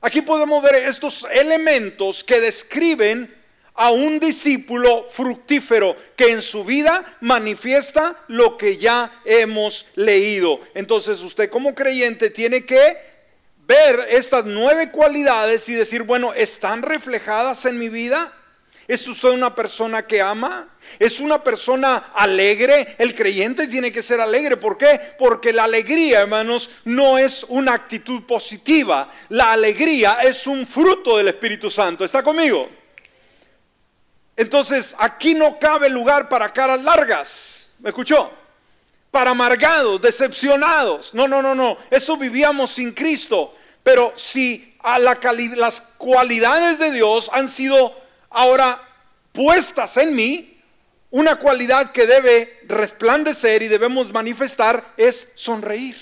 [0.00, 3.34] Aquí podemos ver estos elementos que describen
[3.74, 10.60] a un discípulo fructífero que en su vida manifiesta lo que ya hemos leído.
[10.74, 12.96] Entonces usted como creyente tiene que
[13.66, 18.32] ver estas nueve cualidades y decir, bueno, ¿están reflejadas en mi vida?
[18.90, 20.66] ¿Es usted una persona que ama?
[20.98, 22.96] ¿Es una persona alegre?
[22.98, 24.56] El creyente tiene que ser alegre.
[24.56, 25.00] ¿Por qué?
[25.16, 29.08] Porque la alegría, hermanos, no es una actitud positiva.
[29.28, 32.04] La alegría es un fruto del Espíritu Santo.
[32.04, 32.68] ¿Está conmigo?
[34.36, 37.70] Entonces, aquí no cabe lugar para caras largas.
[37.78, 38.28] ¿Me escuchó?
[39.12, 41.14] Para amargados, decepcionados.
[41.14, 41.78] No, no, no, no.
[41.92, 43.54] Eso vivíamos sin Cristo.
[43.84, 45.16] Pero si a la
[45.54, 47.99] las cualidades de Dios han sido
[48.30, 48.80] ahora
[49.32, 50.50] puestas en mí,
[51.10, 55.96] una cualidad que debe resplandecer y debemos manifestar es sonreír.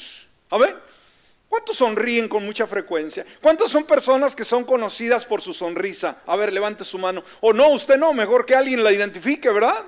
[0.51, 0.77] A ver,
[1.49, 3.25] ¿cuántos sonríen con mucha frecuencia?
[3.41, 6.19] ¿Cuántas son personas que son conocidas por su sonrisa?
[6.27, 7.23] A ver, levante su mano.
[7.41, 9.85] O no, usted no, mejor que alguien la identifique, ¿verdad?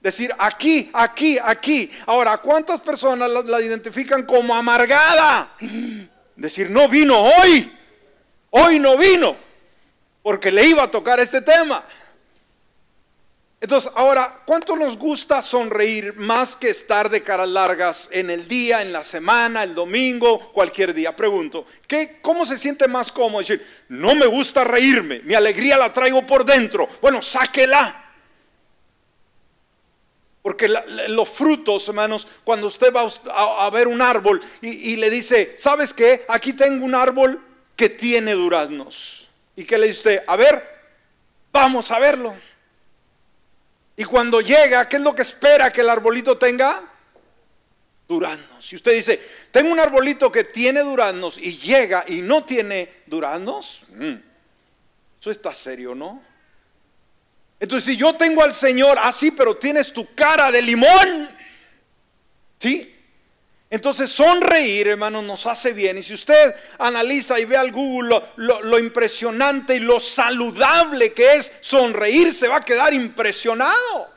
[0.00, 1.90] Decir aquí, aquí, aquí.
[2.06, 5.54] Ahora, ¿cuántas personas la, la identifican como amargada?
[6.36, 7.72] Decir, no vino hoy.
[8.50, 9.51] Hoy no vino.
[10.22, 11.84] Porque le iba a tocar este tema.
[13.62, 18.82] Entonces, ahora, ¿cuánto nos gusta sonreír más que estar de caras largas en el día,
[18.82, 21.14] en la semana, el domingo, cualquier día?
[21.14, 25.92] Pregunto, ¿qué, ¿cómo se siente más cómodo decir, no me gusta reírme, mi alegría la
[25.92, 26.88] traigo por dentro?
[27.00, 28.00] Bueno, sáquela.
[30.42, 30.68] Porque
[31.06, 33.08] los frutos, hermanos, cuando usted va
[33.64, 36.24] a, ver un árbol y, y, le dice, ¿sabes qué?
[36.26, 37.40] Aquí tengo un árbol
[37.76, 39.21] que tiene duraznos.
[39.56, 40.24] ¿Y qué le dice usted?
[40.26, 40.62] A ver,
[41.52, 42.34] vamos a verlo.
[43.96, 46.82] Y cuando llega, ¿qué es lo que espera que el arbolito tenga?
[48.08, 48.64] Duraznos.
[48.64, 53.82] Si usted dice, tengo un arbolito que tiene duraznos y llega y no tiene duraznos,
[53.90, 54.14] mm,
[55.20, 56.22] eso está serio, ¿no?
[57.60, 61.30] Entonces, si yo tengo al Señor así, pero tienes tu cara de limón,
[62.58, 62.91] ¿sí?
[63.72, 65.96] Entonces sonreír, hermano, nos hace bien.
[65.96, 71.50] Y si usted analiza y ve al Google lo, impresionante y lo saludable que es
[71.62, 74.10] sonreír, se va a quedar impresionado.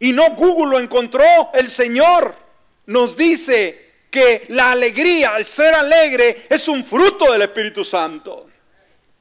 [0.00, 1.22] Y no Google lo encontró,
[1.54, 2.34] el Señor
[2.86, 8.47] nos dice que la alegría, el ser alegre, es un fruto del Espíritu Santo.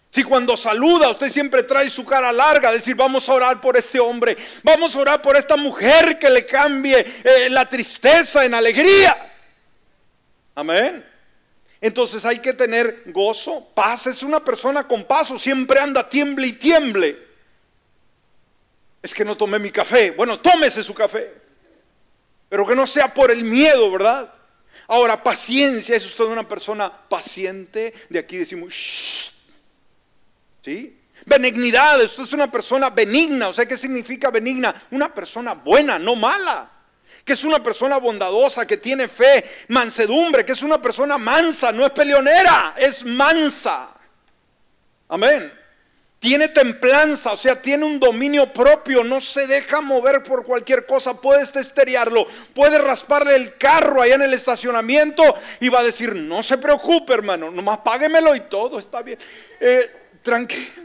[0.10, 4.00] Si cuando saluda usted siempre trae su cara larga, decir vamos a orar por este
[4.00, 9.16] hombre, vamos a orar por esta mujer que le cambie eh, la tristeza en alegría.
[10.56, 11.06] Amén.
[11.80, 14.08] Entonces hay que tener gozo, paz.
[14.08, 17.28] Es una persona con paso, siempre anda tiemble y tiemble.
[19.04, 20.12] Es que no tomé mi café.
[20.12, 21.32] Bueno, tómese su café.
[22.50, 24.34] Pero que no sea por el miedo, ¿verdad?
[24.88, 27.94] Ahora, paciencia, es usted una persona paciente.
[28.10, 29.37] De aquí decimos, Shh.
[31.26, 33.50] Benignidad, usted es una persona benigna.
[33.50, 34.74] O sea, ¿qué significa benigna?
[34.92, 36.72] Una persona buena, no mala
[37.28, 41.86] que es una persona bondadosa, que tiene fe, mansedumbre, que es una persona mansa, no
[41.86, 43.90] es peleonera, es mansa.
[45.10, 45.52] Amén.
[46.20, 51.20] Tiene templanza, o sea, tiene un dominio propio, no se deja mover por cualquier cosa,
[51.20, 52.26] puedes testeriarlo,
[52.56, 55.22] puede rasparle el carro allá en el estacionamiento
[55.60, 59.20] y va a decir, no se preocupe hermano, nomás páguemelo y todo está bien.
[59.60, 60.84] Eh, tranquilo.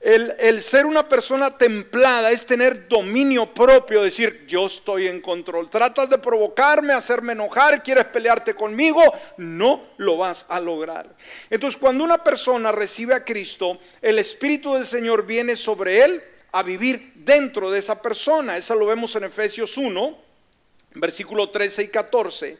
[0.00, 5.68] El, ser una persona templada es tener dominio propio, decir, yo estoy en control.
[5.68, 9.02] Tratas de provocarme, hacerme enojar, quieres pelearte conmigo,
[9.36, 11.12] no lo vas a lograr.
[11.50, 16.62] Entonces, cuando una persona recibe a Cristo, el Espíritu del Señor viene sobre él a
[16.62, 18.56] vivir dentro de esa persona.
[18.56, 20.16] Eso lo vemos en Efesios 1,
[20.94, 22.58] versículo 13 y 14.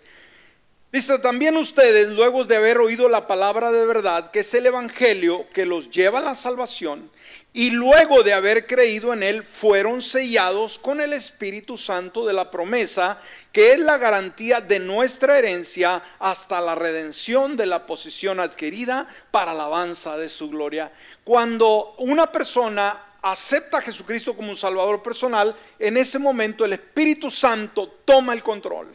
[0.92, 5.46] Dice, también ustedes, luego de haber oído la palabra de verdad, que es el Evangelio
[5.52, 7.10] que los lleva a la salvación,
[7.52, 12.50] y luego de haber creído en Él, fueron sellados con el Espíritu Santo de la
[12.50, 13.18] promesa,
[13.50, 19.50] que es la garantía de nuestra herencia hasta la redención de la posición adquirida para
[19.50, 20.92] alabanza de su gloria.
[21.24, 27.30] Cuando una persona acepta a Jesucristo como un Salvador personal, en ese momento el Espíritu
[27.30, 28.92] Santo toma el control.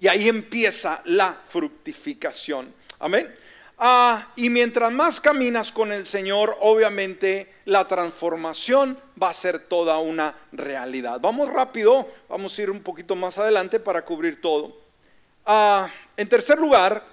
[0.00, 2.72] Y ahí empieza la fructificación.
[2.98, 3.34] Amén.
[3.78, 9.98] Ah, y mientras más caminas con el Señor, obviamente la transformación va a ser toda
[9.98, 11.20] una realidad.
[11.20, 14.76] Vamos rápido, vamos a ir un poquito más adelante para cubrir todo.
[15.44, 17.04] Ah, en tercer lugar,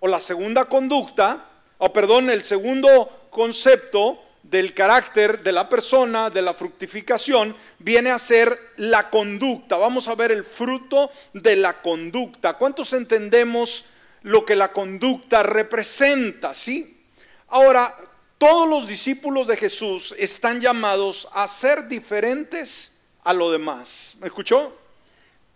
[0.00, 4.20] o la segunda conducta, o perdón, el segundo concepto
[4.52, 9.76] del carácter de la persona, de la fructificación, viene a ser la conducta.
[9.76, 12.52] Vamos a ver el fruto de la conducta.
[12.54, 13.86] ¿Cuántos entendemos?
[14.22, 17.00] lo que la conducta representa, ¿sí?
[17.48, 17.94] Ahora,
[18.38, 24.16] todos los discípulos de Jesús están llamados a ser diferentes a lo demás.
[24.20, 24.76] ¿Me escuchó?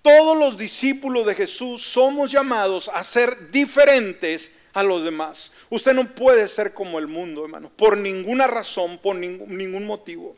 [0.03, 5.53] Todos los discípulos de Jesús somos llamados a ser diferentes a los demás.
[5.71, 10.37] Usted no puede ser como el mundo, hermano, por ninguna razón, por ningún, ningún motivo.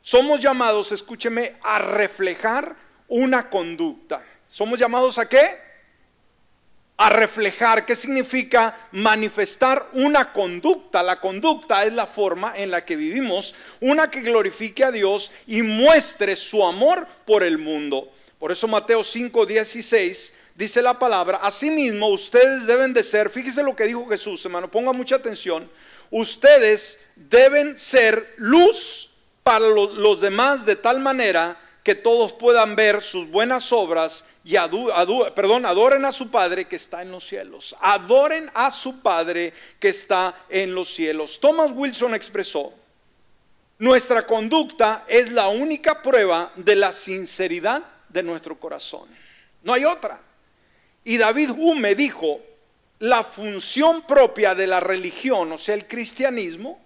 [0.00, 2.76] Somos llamados, escúcheme, a reflejar
[3.08, 4.24] una conducta.
[4.48, 5.42] ¿Somos llamados a qué?
[6.96, 7.84] A reflejar.
[7.84, 11.02] ¿Qué significa manifestar una conducta?
[11.02, 15.60] La conducta es la forma en la que vivimos, una que glorifique a Dios y
[15.60, 18.10] muestre su amor por el mundo.
[18.38, 23.74] Por eso Mateo 5, 16 dice la palabra, asimismo ustedes deben de ser, fíjese lo
[23.74, 25.70] que dijo Jesús, hermano, ponga mucha atención,
[26.10, 29.10] ustedes deben ser luz
[29.42, 34.56] para los demás de tal manera que todos puedan ver sus buenas obras y
[35.34, 37.76] perdón, adoren a su Padre que está en los cielos.
[37.80, 41.38] Adoren a su Padre que está en los cielos.
[41.40, 42.72] Thomas Wilson expresó,
[43.78, 49.08] nuestra conducta es la única prueba de la sinceridad de nuestro corazón.
[49.62, 50.20] No hay otra.
[51.04, 52.40] Y David Hume dijo,
[52.98, 56.80] la función propia de la religión, o sea, el cristianismo,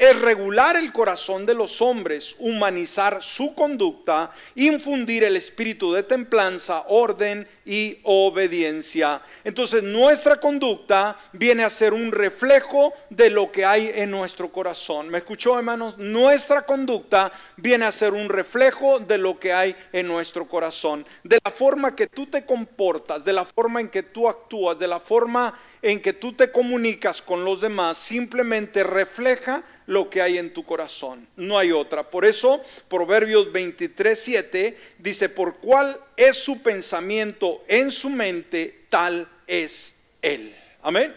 [0.00, 6.84] es regular el corazón de los hombres, humanizar su conducta, infundir el espíritu de templanza,
[6.88, 9.20] orden y obediencia.
[9.44, 15.10] Entonces nuestra conducta viene a ser un reflejo de lo que hay en nuestro corazón.
[15.10, 15.98] ¿Me escuchó hermanos?
[15.98, 21.04] Nuestra conducta viene a ser un reflejo de lo que hay en nuestro corazón.
[21.24, 24.88] De la forma que tú te comportas, de la forma en que tú actúas, de
[24.88, 30.38] la forma en que tú te comunicas con los demás, simplemente refleja lo que hay
[30.38, 31.26] en tu corazón.
[31.36, 32.10] No hay otra.
[32.10, 39.28] Por eso, Proverbios 23, 7 dice, por cuál es su pensamiento en su mente, tal
[39.46, 40.54] es él.
[40.82, 41.14] Amén.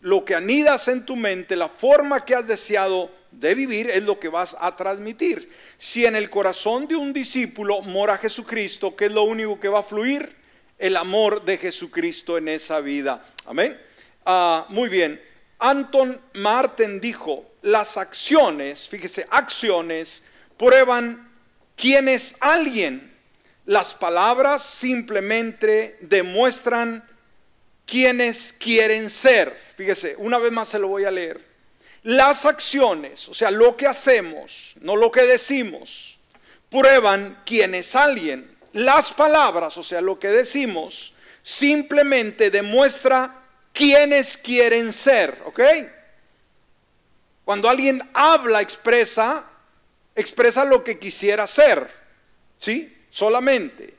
[0.00, 4.18] Lo que anidas en tu mente, la forma que has deseado de vivir es lo
[4.18, 5.50] que vas a transmitir.
[5.76, 9.80] Si en el corazón de un discípulo mora Jesucristo, ¿qué es lo único que va
[9.80, 10.34] a fluir?
[10.78, 13.24] El amor de Jesucristo en esa vida.
[13.46, 13.78] Amén.
[14.30, 15.18] Ah, muy bien.
[15.58, 20.22] Anton Marten dijo, las acciones, fíjese, acciones
[20.58, 21.32] prueban
[21.76, 23.10] quién es alguien.
[23.64, 27.02] Las palabras simplemente demuestran
[27.86, 29.50] quiénes quieren ser.
[29.78, 31.42] Fíjese, una vez más se lo voy a leer.
[32.02, 36.18] Las acciones, o sea, lo que hacemos, no lo que decimos,
[36.68, 38.54] prueban quién es alguien.
[38.74, 45.60] Las palabras, o sea, lo que decimos, simplemente demuestra quiénes quieren ser, ¿ok?
[47.44, 49.44] Cuando alguien habla, expresa,
[50.14, 51.88] expresa lo que quisiera ser,
[52.58, 52.94] ¿sí?
[53.10, 53.94] Solamente.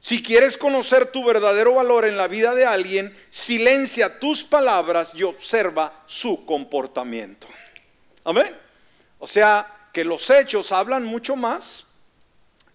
[0.00, 5.22] Si quieres conocer tu verdadero valor en la vida de alguien, silencia tus palabras y
[5.22, 7.48] observa su comportamiento.
[8.22, 8.54] Amén.
[9.18, 11.86] O sea, que los hechos hablan mucho más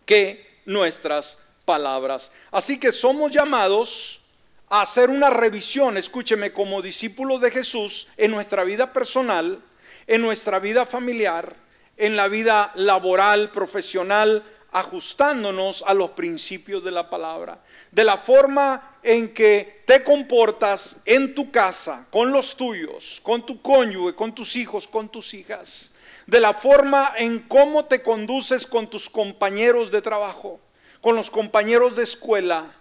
[0.05, 2.31] que nuestras palabras.
[2.49, 4.21] Así que somos llamados
[4.69, 9.59] hacer una revisión, escúcheme, como discípulos de Jesús en nuestra vida personal,
[10.07, 11.55] en nuestra vida familiar,
[11.97, 17.59] en la vida laboral, profesional, ajustándonos a los principios de la palabra.
[17.91, 23.61] De la forma en que te comportas en tu casa, con los tuyos, con tu
[23.61, 25.91] cónyuge, con tus hijos, con tus hijas.
[26.27, 30.59] De la forma en cómo te conduces con tus compañeros de trabajo,
[31.01, 32.71] con los compañeros de escuela.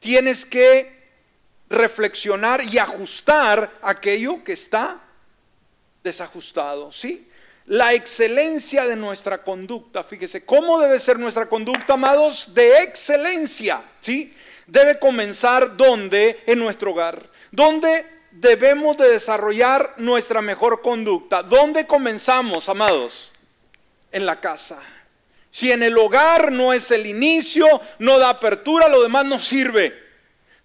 [0.00, 0.99] Tienes que
[1.70, 5.00] reflexionar y ajustar aquello que está
[6.02, 7.28] desajustado, ¿sí?
[7.66, 12.52] La excelencia de nuestra conducta, fíjese, ¿cómo debe ser nuestra conducta, amados?
[12.52, 14.34] De excelencia, ¿sí?
[14.66, 16.42] Debe comenzar donde?
[16.46, 17.30] En nuestro hogar.
[17.52, 21.44] ¿Dónde debemos de desarrollar nuestra mejor conducta?
[21.44, 23.30] ¿Dónde comenzamos, amados?
[24.10, 24.82] En la casa.
[25.52, 27.66] Si en el hogar no es el inicio,
[28.00, 30.09] no da apertura, lo demás no sirve.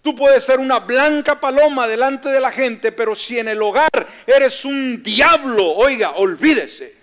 [0.06, 3.89] Tú puedes ser una blanca paloma delante de la gente, pero si en el hogar
[4.28, 6.96] eres un diablo, oiga, olvídese.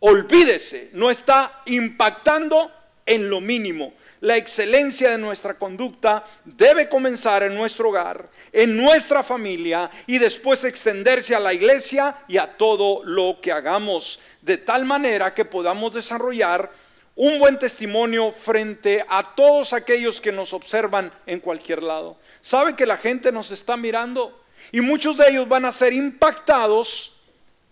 [0.00, 2.70] Olvídese, no está impactando
[3.06, 3.94] en lo mínimo.
[4.20, 10.64] La excelencia de nuestra conducta debe comenzar en nuestro hogar, en nuestra familia y después
[10.64, 15.94] extenderse a la iglesia y a todo lo que hagamos, de tal manera que podamos
[15.94, 16.70] desarrollar
[17.16, 22.18] un buen testimonio frente a todos aquellos que nos observan en cualquier lado.
[22.42, 24.38] Sabe que la gente nos está mirando
[24.70, 27.16] y muchos de ellos van a ser impactados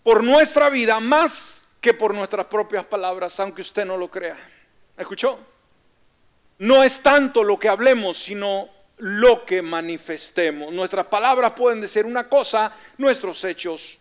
[0.01, 4.37] por nuestra vida más que por nuestras propias palabras, aunque usted no lo crea.
[4.97, 5.37] ¿Escuchó?
[6.57, 10.73] No es tanto lo que hablemos, sino lo que manifestemos.
[10.73, 13.99] Nuestras palabras pueden decir una cosa, nuestros hechos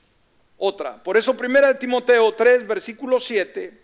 [0.56, 1.02] otra.
[1.02, 3.83] Por eso primera de Timoteo 3, versículo 7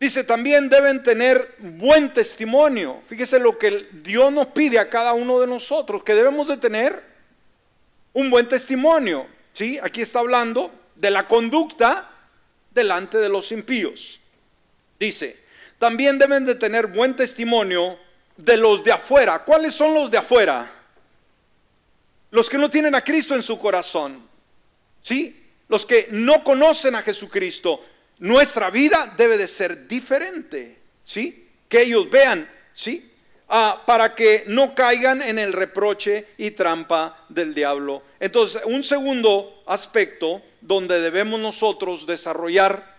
[0.00, 3.02] Dice, también deben tener buen testimonio.
[3.08, 7.02] Fíjese lo que Dios nos pide a cada uno de nosotros, que debemos de tener
[8.12, 9.26] un buen testimonio.
[9.52, 9.78] ¿sí?
[9.82, 12.10] Aquí está hablando de la conducta
[12.70, 14.20] delante de los impíos.
[15.00, 15.36] Dice,
[15.78, 17.98] también deben de tener buen testimonio
[18.36, 19.44] de los de afuera.
[19.44, 20.70] ¿Cuáles son los de afuera?
[22.30, 24.28] Los que no tienen a Cristo en su corazón.
[25.02, 25.44] ¿Sí?
[25.68, 27.82] Los que no conocen a Jesucristo.
[28.18, 30.78] Nuestra vida debe de ser diferente.
[31.04, 31.48] ¿Sí?
[31.68, 33.10] Que ellos vean, ¿sí?
[33.48, 38.02] Ah, para que no caigan en el reproche y trampa del diablo.
[38.20, 42.98] Entonces, un segundo aspecto donde debemos nosotros desarrollar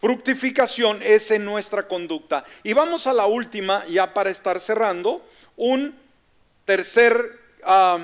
[0.00, 2.44] fructificación es en nuestra conducta.
[2.62, 5.24] Y vamos a la última, ya para estar cerrando,
[5.56, 5.94] un
[6.66, 7.98] tercer ah,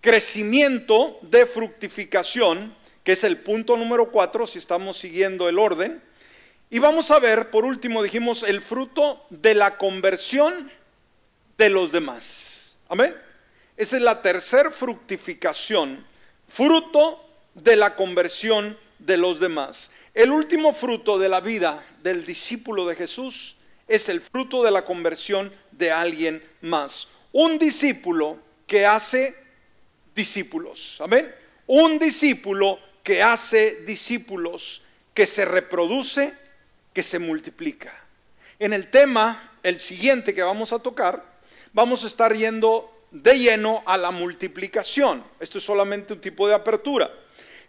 [0.00, 2.74] crecimiento de fructificación,
[3.04, 6.02] que es el punto número cuatro, si estamos siguiendo el orden
[6.74, 10.72] y vamos a ver, por último, dijimos, el fruto de la conversión
[11.58, 12.76] de los demás.
[12.88, 13.14] Amén.
[13.76, 16.02] Esa es la tercera fructificación,
[16.48, 17.22] fruto
[17.52, 19.90] de la conversión de los demás.
[20.14, 24.86] El último fruto de la vida del discípulo de Jesús es el fruto de la
[24.86, 27.08] conversión de alguien más.
[27.32, 29.36] Un discípulo que hace
[30.14, 31.02] discípulos.
[31.02, 31.34] Amén.
[31.66, 34.82] Un discípulo que hace discípulos,
[35.14, 36.34] que se reproduce
[36.92, 37.92] que se multiplica.
[38.58, 41.24] En el tema, el siguiente que vamos a tocar,
[41.72, 45.24] vamos a estar yendo de lleno a la multiplicación.
[45.40, 47.10] Esto es solamente un tipo de apertura.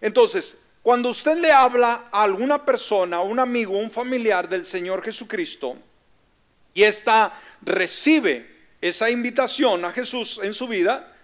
[0.02, 5.78] Entonces, cuando usted le habla a alguna persona, un amigo, un familiar del Señor Jesucristo,
[6.74, 11.16] y ésta recibe esa invitación a Jesús en su vida,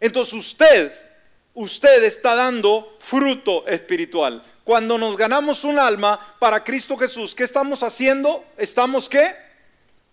[0.00, 0.92] entonces usted
[1.54, 4.42] usted está dando fruto espiritual.
[4.64, 8.44] Cuando nos ganamos un alma para Cristo Jesús, ¿qué estamos haciendo?
[8.56, 9.34] Estamos qué?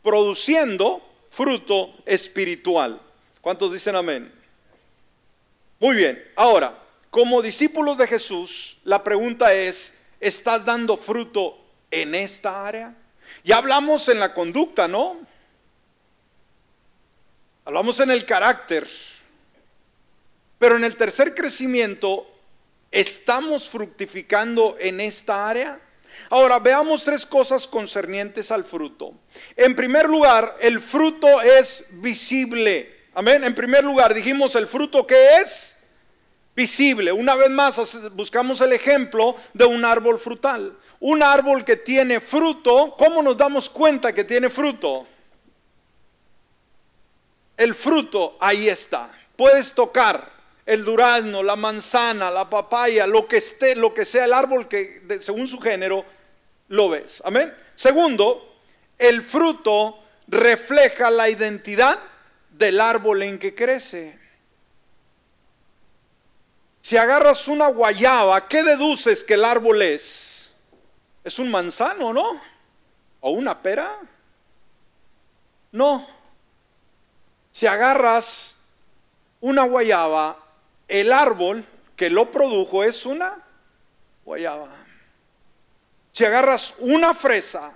[0.03, 2.99] Produciendo fruto espiritual.
[3.41, 4.31] ¿Cuántos dicen amén?
[5.79, 6.77] Muy bien, ahora,
[7.09, 11.57] como discípulos de Jesús, la pregunta es, ¿estás dando fruto
[11.89, 12.95] en esta área?
[13.43, 15.17] Ya hablamos en la conducta, ¿no?
[17.65, 18.87] Hablamos en el carácter,
[20.61, 22.27] pero en el tercer crecimiento,
[22.91, 25.79] ¿estamos fructificando en esta área?
[26.29, 29.11] Ahora veamos tres cosas concernientes al fruto.
[29.55, 33.07] En primer lugar, el fruto es visible.
[33.15, 33.43] Amén.
[33.43, 35.77] En primer lugar, dijimos el fruto que es
[36.55, 37.11] visible.
[37.11, 40.77] Una vez más, buscamos el ejemplo de un árbol frutal.
[40.99, 45.07] Un árbol que tiene fruto, ¿cómo nos damos cuenta que tiene fruto?
[47.57, 49.11] El fruto ahí está.
[49.35, 54.33] Puedes tocar, el durazno, la manzana, la papaya, lo que esté, lo que sea el
[54.33, 56.05] árbol que según su género
[56.67, 57.21] lo ves.
[57.25, 57.53] Amén.
[57.75, 58.57] Segundo,
[58.97, 61.99] el fruto refleja la identidad
[62.51, 64.19] del árbol en que crece.
[66.81, 70.51] Si agarras una guayaba, ¿qué deduces que el árbol es?
[71.23, 72.41] Es un manzano, ¿no?
[73.19, 73.99] ¿O una pera?
[75.71, 76.07] No.
[77.51, 78.55] Si agarras
[79.39, 80.40] una guayaba,
[80.91, 81.65] el árbol
[81.95, 83.41] que lo produjo es una
[84.25, 84.69] guayaba.
[86.11, 87.71] Si agarras una fresa,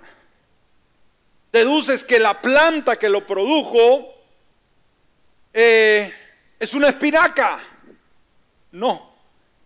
[1.50, 4.14] deduces que la planta que lo produjo
[5.54, 6.12] eh,
[6.60, 7.58] es una espinaca.
[8.72, 9.16] No,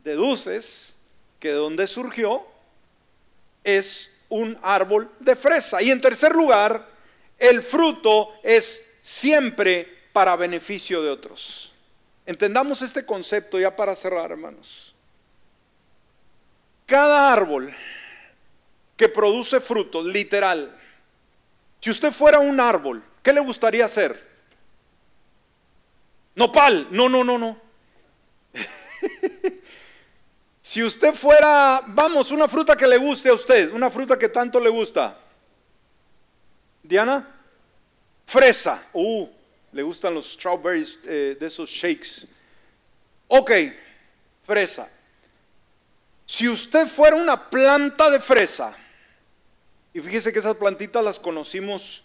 [0.04, 0.94] deduces
[1.40, 2.46] que de donde surgió
[3.64, 5.82] es un árbol de fresa.
[5.82, 6.88] Y en tercer lugar,
[7.36, 11.69] el fruto es siempre para beneficio de otros.
[12.30, 14.94] Entendamos este concepto ya para cerrar, hermanos.
[16.86, 17.74] Cada árbol
[18.96, 20.78] que produce frutos, literal,
[21.80, 24.24] si usted fuera un árbol, ¿qué le gustaría hacer?
[26.36, 27.60] Nopal, no, no, no, no.
[30.60, 34.60] si usted fuera, vamos, una fruta que le guste a usted, una fruta que tanto
[34.60, 35.18] le gusta.
[36.80, 37.28] Diana,
[38.24, 38.84] fresa.
[38.92, 39.39] Uh,
[39.72, 42.26] le gustan los strawberries eh, de esos shakes.
[43.28, 43.52] Ok,
[44.44, 44.88] fresa.
[46.26, 48.72] Si usted fuera una planta de fresa,
[49.92, 52.04] y fíjese que esas plantitas las conocimos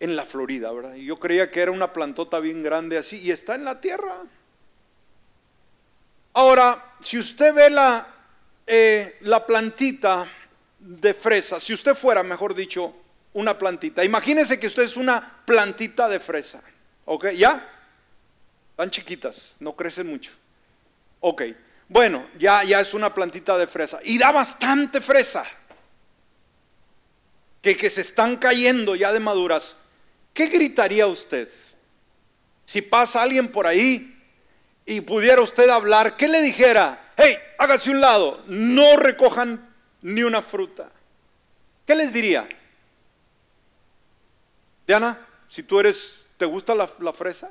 [0.00, 0.94] en la Florida, ¿verdad?
[0.94, 4.22] Yo creía que era una plantota bien grande así, y está en la tierra.
[6.32, 8.06] Ahora, si usted ve la,
[8.66, 10.28] eh, la plantita
[10.78, 12.92] de fresa, si usted fuera, mejor dicho,
[13.34, 16.60] una plantita, imagínese que usted es una plantita de fresa.
[17.04, 17.30] ¿Ok?
[17.30, 17.66] ¿Ya?
[18.70, 20.32] Están chiquitas, no crecen mucho.
[21.20, 21.42] Ok.
[21.88, 24.00] Bueno, ya, ya es una plantita de fresa.
[24.04, 25.44] Y da bastante fresa.
[27.62, 29.76] Que, que se están cayendo ya de maduras.
[30.32, 31.48] ¿Qué gritaría usted?
[32.66, 34.20] Si pasa alguien por ahí
[34.86, 37.12] y pudiera usted hablar, ¿qué le dijera?
[37.16, 40.90] Hey, hágase un lado, no recojan ni una fruta.
[41.86, 42.48] ¿Qué les diría?
[44.86, 47.50] Diana, si tú eres, ¿te gusta la, la fresa?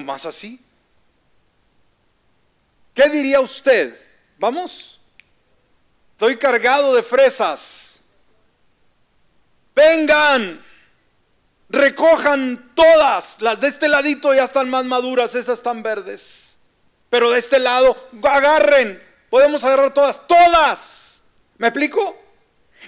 [0.00, 0.60] más así.
[2.94, 3.98] ¿Qué diría usted?
[4.38, 5.00] Vamos.
[6.12, 8.00] Estoy cargado de fresas.
[9.74, 10.64] Vengan.
[11.68, 13.40] Recojan todas.
[13.40, 16.58] Las de este ladito ya están más maduras, esas están verdes.
[17.08, 19.02] Pero de este lado, agarren.
[19.30, 20.26] Podemos agarrar todas.
[20.26, 21.22] Todas.
[21.58, 22.19] ¿Me explico?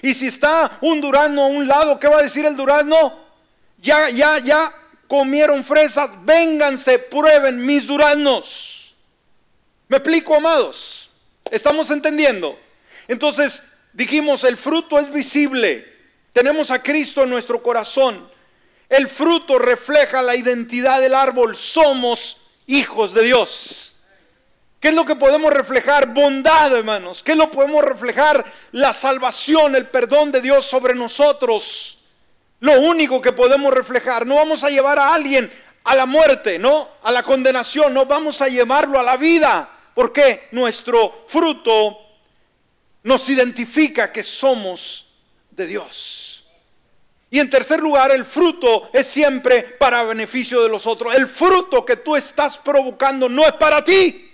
[0.01, 3.19] Y si está un durazno a un lado, ¿qué va a decir el durazno?
[3.77, 4.73] Ya, ya, ya
[5.07, 8.95] comieron fresas, vénganse, prueben mis duraznos.
[9.87, 11.11] ¿Me explico, amados?
[11.51, 12.59] ¿Estamos entendiendo?
[13.07, 15.87] Entonces, dijimos, el fruto es visible.
[16.31, 18.27] Tenemos a Cristo en nuestro corazón.
[18.89, 21.55] El fruto refleja la identidad del árbol.
[21.55, 23.92] Somos hijos de Dios.
[24.83, 26.07] ¿Qué es lo que podemos reflejar?
[26.07, 27.23] Bondad, hermanos.
[27.23, 28.43] ¿Qué es lo que podemos reflejar?
[28.73, 31.99] La salvación, el perdón de Dios sobre nosotros
[32.59, 34.27] lo único que podemos reflejar.
[34.27, 35.49] No vamos a llevar a alguien
[35.85, 40.49] a la muerte, no, a la condenación, no vamos a llevarlo a la vida, porque
[40.51, 41.97] nuestro fruto
[43.03, 45.13] nos identifica que somos
[45.49, 46.45] de Dios.
[47.31, 51.15] Y en tercer lugar, el fruto es siempre para beneficio de los otros.
[51.15, 54.31] El fruto que tú estás provocando no es para ti.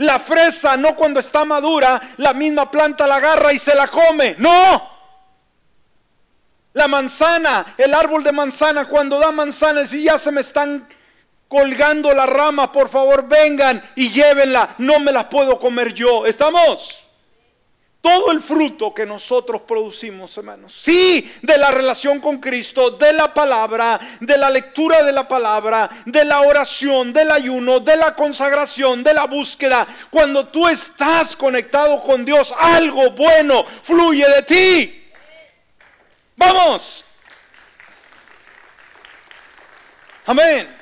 [0.00, 4.34] La fresa no cuando está madura, la misma planta la agarra y se la come.
[4.38, 4.90] No,
[6.72, 10.88] la manzana, el árbol de manzana, cuando da manzanas y ya se me están
[11.48, 16.24] colgando la rama, por favor vengan y llévenla, no me las puedo comer yo.
[16.24, 17.04] ¿Estamos?
[18.00, 20.72] Todo el fruto que nosotros producimos, hermanos.
[20.72, 25.90] Sí, de la relación con Cristo, de la palabra, de la lectura de la palabra,
[26.06, 29.86] de la oración, del ayuno, de la consagración, de la búsqueda.
[30.08, 35.10] Cuando tú estás conectado con Dios, algo bueno fluye de ti.
[36.36, 37.04] Vamos.
[40.24, 40.79] Amén.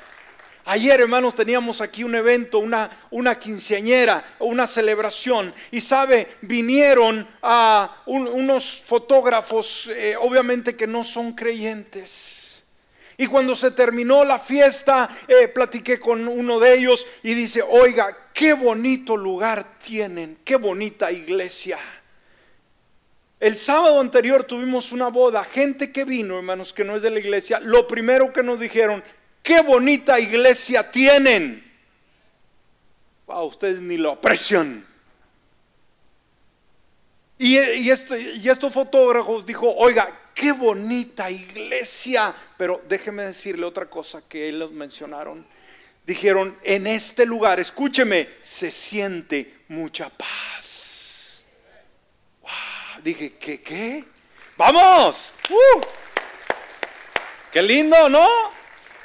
[0.71, 5.51] Ayer, hermanos, teníamos aquí un evento, una, una quinceañera, una celebración.
[5.71, 12.61] Y sabe, vinieron a unos fotógrafos, eh, obviamente que no son creyentes.
[13.17, 18.29] Y cuando se terminó la fiesta, eh, platiqué con uno de ellos y dice, oiga,
[18.31, 21.79] qué bonito lugar tienen, qué bonita iglesia.
[23.39, 27.19] El sábado anterior tuvimos una boda, gente que vino, hermanos, que no es de la
[27.19, 29.03] iglesia, lo primero que nos dijeron,
[29.43, 31.63] qué bonita iglesia tienen.
[33.25, 34.85] Wow, ustedes ni lo aprecian.
[37.37, 42.33] Y, y, estos fotógrafos dijo, oiga, qué bonita iglesia.
[42.57, 45.45] Pero déjeme decirle otra cosa que ellos mencionaron.
[46.05, 51.43] Dijeron, en este lugar, escúcheme, se siente mucha paz.
[53.03, 53.61] Dije, ¿qué?
[53.61, 54.03] ¿Qué?
[54.57, 55.33] ¡Vamos!
[55.49, 55.81] ¡Uh!
[57.51, 58.27] ¡Qué lindo, ¿no?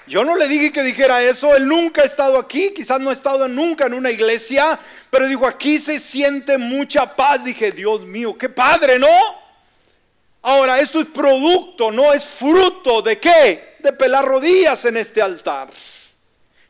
[0.06, 3.14] Yo no le dije que dijera eso, él nunca ha estado aquí, quizás no ha
[3.14, 4.78] estado nunca en una iglesia,
[5.10, 7.44] pero dijo, aquí se siente mucha paz.
[7.44, 9.08] Dije, Dios mío, qué padre, ¿no?
[10.42, 13.76] Ahora, esto es producto, no es fruto de qué?
[13.78, 15.70] De pelar rodillas en este altar,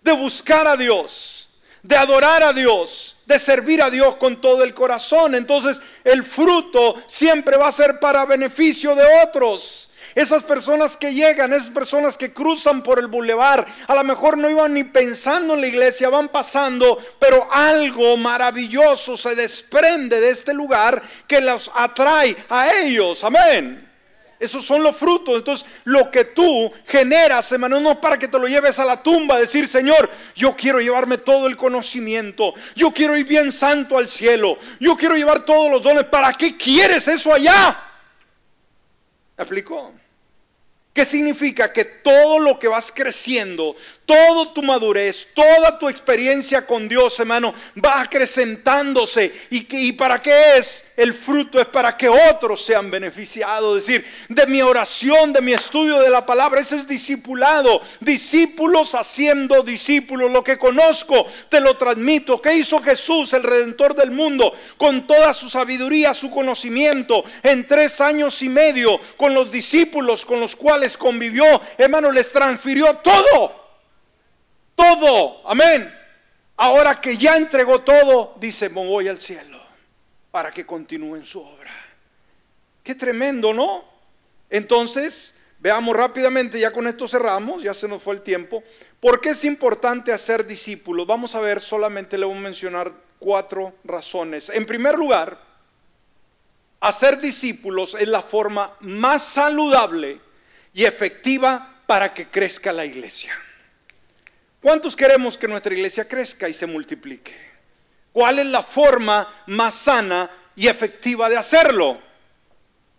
[0.00, 1.48] de buscar a Dios,
[1.82, 5.34] de adorar a Dios, de servir a Dios con todo el corazón.
[5.34, 9.90] Entonces el fruto siempre va a ser para beneficio de otros.
[10.14, 14.48] Esas personas que llegan, esas personas que cruzan por el bulevar, a lo mejor no
[14.48, 20.54] iban ni pensando en la iglesia, van pasando, pero algo maravilloso se desprende de este
[20.54, 23.24] lugar que los atrae a ellos.
[23.24, 23.90] Amén.
[24.38, 25.36] Esos son los frutos.
[25.36, 29.38] Entonces, lo que tú generas, hermano, no para que te lo lleves a la tumba,
[29.38, 34.58] decir, Señor, yo quiero llevarme todo el conocimiento, yo quiero ir bien santo al cielo,
[34.78, 36.04] yo quiero llevar todos los dones.
[36.04, 37.80] ¿Para qué quieres eso allá?
[39.36, 39.92] ¿Me explicó?
[40.94, 41.72] ¿Qué significa?
[41.72, 43.74] Que todo lo que vas creciendo,
[44.06, 47.52] toda tu madurez, toda tu experiencia con Dios, hermano,
[47.84, 49.32] va acrecentándose.
[49.50, 50.92] ¿Y, ¿Y para qué es?
[50.96, 53.78] El fruto es para que otros sean beneficiados.
[53.78, 57.82] Es decir, de mi oración, de mi estudio de la palabra, ese es discipulado.
[57.98, 60.30] Discípulos haciendo discípulos.
[60.30, 62.40] Lo que conozco, te lo transmito.
[62.40, 68.00] ¿Qué hizo Jesús, el Redentor del mundo, con toda su sabiduría, su conocimiento, en tres
[68.00, 73.64] años y medio, con los discípulos con los cuales convivió, hermano, les transfirió todo.
[74.76, 75.48] Todo.
[75.48, 75.92] Amén.
[76.56, 79.53] Ahora que ya entregó todo, dice, voy al cielo
[80.34, 81.70] para que continúen su obra.
[82.82, 83.84] Qué tremendo, ¿no?
[84.50, 88.62] Entonces, Veamos rápidamente, ya con esto cerramos, ya se nos fue el tiempo.
[89.00, 91.06] ¿Por qué es importante hacer discípulos?
[91.06, 94.50] Vamos a ver, solamente le voy a mencionar cuatro razones.
[94.50, 95.40] En primer lugar,
[96.80, 100.20] hacer discípulos es la forma más saludable
[100.74, 103.32] y efectiva para que crezca la iglesia.
[104.60, 107.53] ¿Cuántos queremos que nuestra iglesia crezca y se multiplique?
[108.14, 112.00] ¿Cuál es la forma más sana y efectiva de hacerlo?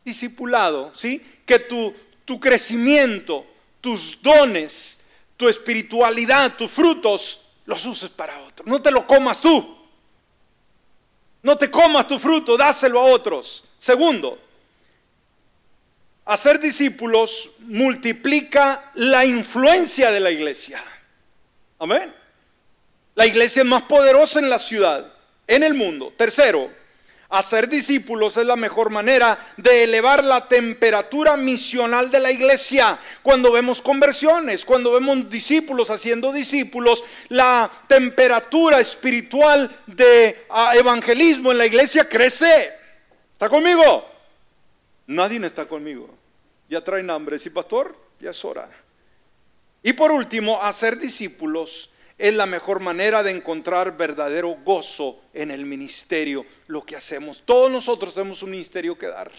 [0.03, 1.19] Discipulado, ¿sí?
[1.43, 1.91] Que tu
[2.25, 3.45] tu crecimiento,
[3.79, 4.99] tus dones,
[5.37, 8.67] tu espiritualidad, tus frutos, los uses para otros.
[8.67, 9.77] No te lo comas tú.
[11.43, 13.63] No te comas tu fruto, dáselo a otros.
[13.77, 14.39] Segundo,
[16.25, 20.83] hacer discípulos multiplica la influencia de la iglesia.
[21.77, 22.13] Amén.
[23.15, 25.11] La iglesia es más poderosa en la ciudad,
[25.47, 26.13] en el mundo.
[26.15, 26.69] Tercero,
[27.29, 32.99] Hacer discípulos es la mejor manera de elevar la temperatura misional de la iglesia.
[33.23, 41.57] Cuando vemos conversiones, cuando vemos discípulos haciendo discípulos, la temperatura espiritual de ah, evangelismo en
[41.57, 42.71] la iglesia crece.
[43.33, 44.07] ¿Está conmigo?
[45.07, 46.09] Nadie está conmigo.
[46.69, 47.39] Ya traen hambre.
[47.39, 48.69] Sí, pastor, ya es hora.
[49.81, 55.65] Y por último, hacer discípulos es la mejor manera de encontrar verdadero gozo en el
[55.65, 57.43] ministerio, lo que hacemos.
[57.45, 59.31] Todos nosotros tenemos un ministerio que dar.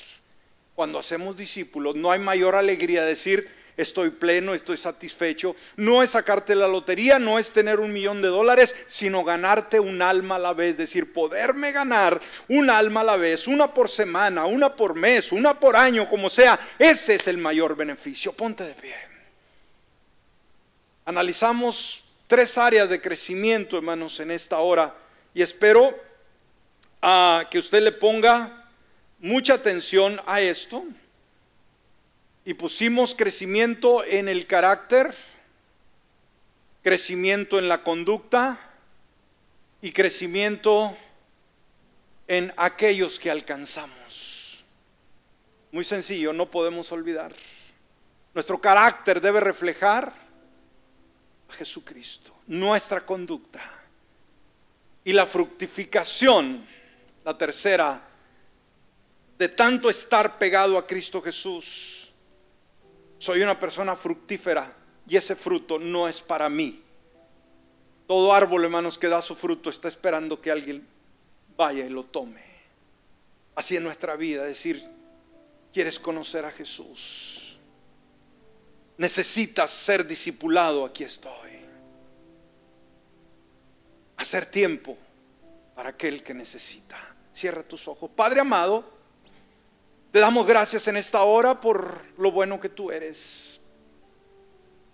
[0.74, 3.48] Cuando hacemos discípulos, no hay mayor alegría decir,
[3.78, 5.56] estoy pleno, estoy satisfecho.
[5.76, 10.02] No es sacarte la lotería, no es tener un millón de dólares, sino ganarte un
[10.02, 10.76] alma a la vez.
[10.76, 15.58] Decir, poderme ganar un alma a la vez, una por semana, una por mes, una
[15.58, 16.60] por año, como sea.
[16.78, 18.34] Ese es el mayor beneficio.
[18.34, 18.94] Ponte de pie.
[21.06, 24.94] Analizamos tres áreas de crecimiento, hermanos, en esta hora.
[25.34, 25.98] Y espero
[27.02, 28.68] ah, que usted le ponga
[29.18, 30.84] mucha atención a esto.
[32.44, 35.12] Y pusimos crecimiento en el carácter,
[36.82, 38.58] crecimiento en la conducta
[39.82, 40.96] y crecimiento
[42.28, 44.64] en aquellos que alcanzamos.
[45.72, 47.32] Muy sencillo, no podemos olvidar.
[48.32, 50.25] Nuestro carácter debe reflejar
[51.48, 53.60] Jesucristo, nuestra conducta.
[55.04, 56.66] Y la fructificación,
[57.24, 58.02] la tercera,
[59.38, 62.10] de tanto estar pegado a Cristo Jesús.
[63.18, 64.74] Soy una persona fructífera
[65.08, 66.82] y ese fruto no es para mí.
[68.06, 70.86] Todo árbol, hermanos, que da su fruto está esperando que alguien
[71.56, 72.44] vaya y lo tome.
[73.54, 74.82] Así en nuestra vida, decir,
[75.72, 77.45] ¿quieres conocer a Jesús?
[78.98, 81.32] Necesitas ser discipulado, aquí estoy.
[84.16, 84.96] Hacer tiempo
[85.74, 86.96] para aquel que necesita.
[87.32, 88.10] Cierra tus ojos.
[88.16, 88.84] Padre amado,
[90.10, 93.60] te damos gracias en esta hora por lo bueno que tú eres.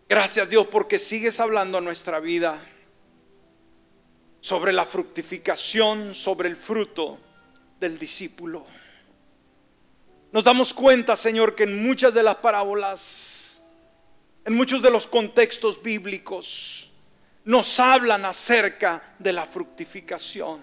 [0.08, 2.58] Gracias Dios porque sigues hablando a nuestra vida
[4.40, 7.18] sobre la fructificación, sobre el fruto
[7.78, 8.66] del discípulo.
[10.32, 13.41] Nos damos cuenta, Señor, que en muchas de las parábolas
[14.44, 16.90] en muchos de los contextos bíblicos
[17.44, 20.60] nos hablan acerca de la fructificación.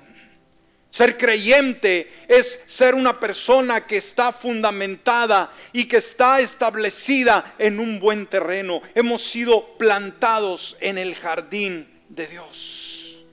[0.89, 7.99] Ser creyente es ser una persona que está fundamentada y que está establecida en un
[7.99, 8.81] buen terreno.
[8.95, 13.23] Hemos sido plantados en el jardín de Dios,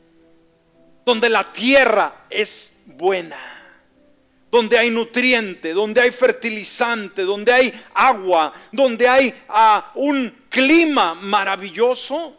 [1.07, 3.56] donde la tierra es buena
[4.51, 12.37] donde hay nutriente, donde hay fertilizante, donde hay agua, donde hay ah, un clima maravilloso,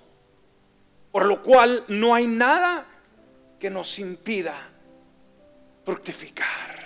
[1.12, 2.86] por lo cual no hay nada
[3.60, 4.55] que nos impida
[5.84, 6.78] fructificar.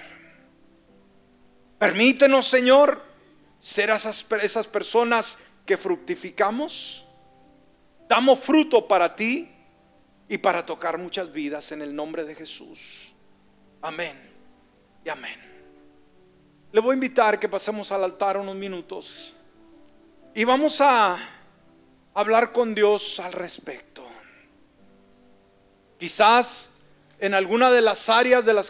[1.78, 3.04] Permítenos, Señor,
[3.60, 7.06] ser esas, esas personas que fructificamos,
[8.08, 9.50] damos fruto para ti
[10.28, 13.14] y para tocar muchas vidas en el nombre de Jesús.
[13.82, 14.31] Amén
[15.04, 15.40] y amén.
[16.72, 19.36] Le voy a invitar que pasemos al altar unos minutos
[20.34, 21.18] y vamos a
[22.14, 24.04] hablar con Dios al respecto.
[26.00, 26.78] Quizás
[27.20, 28.70] en alguna de las áreas de las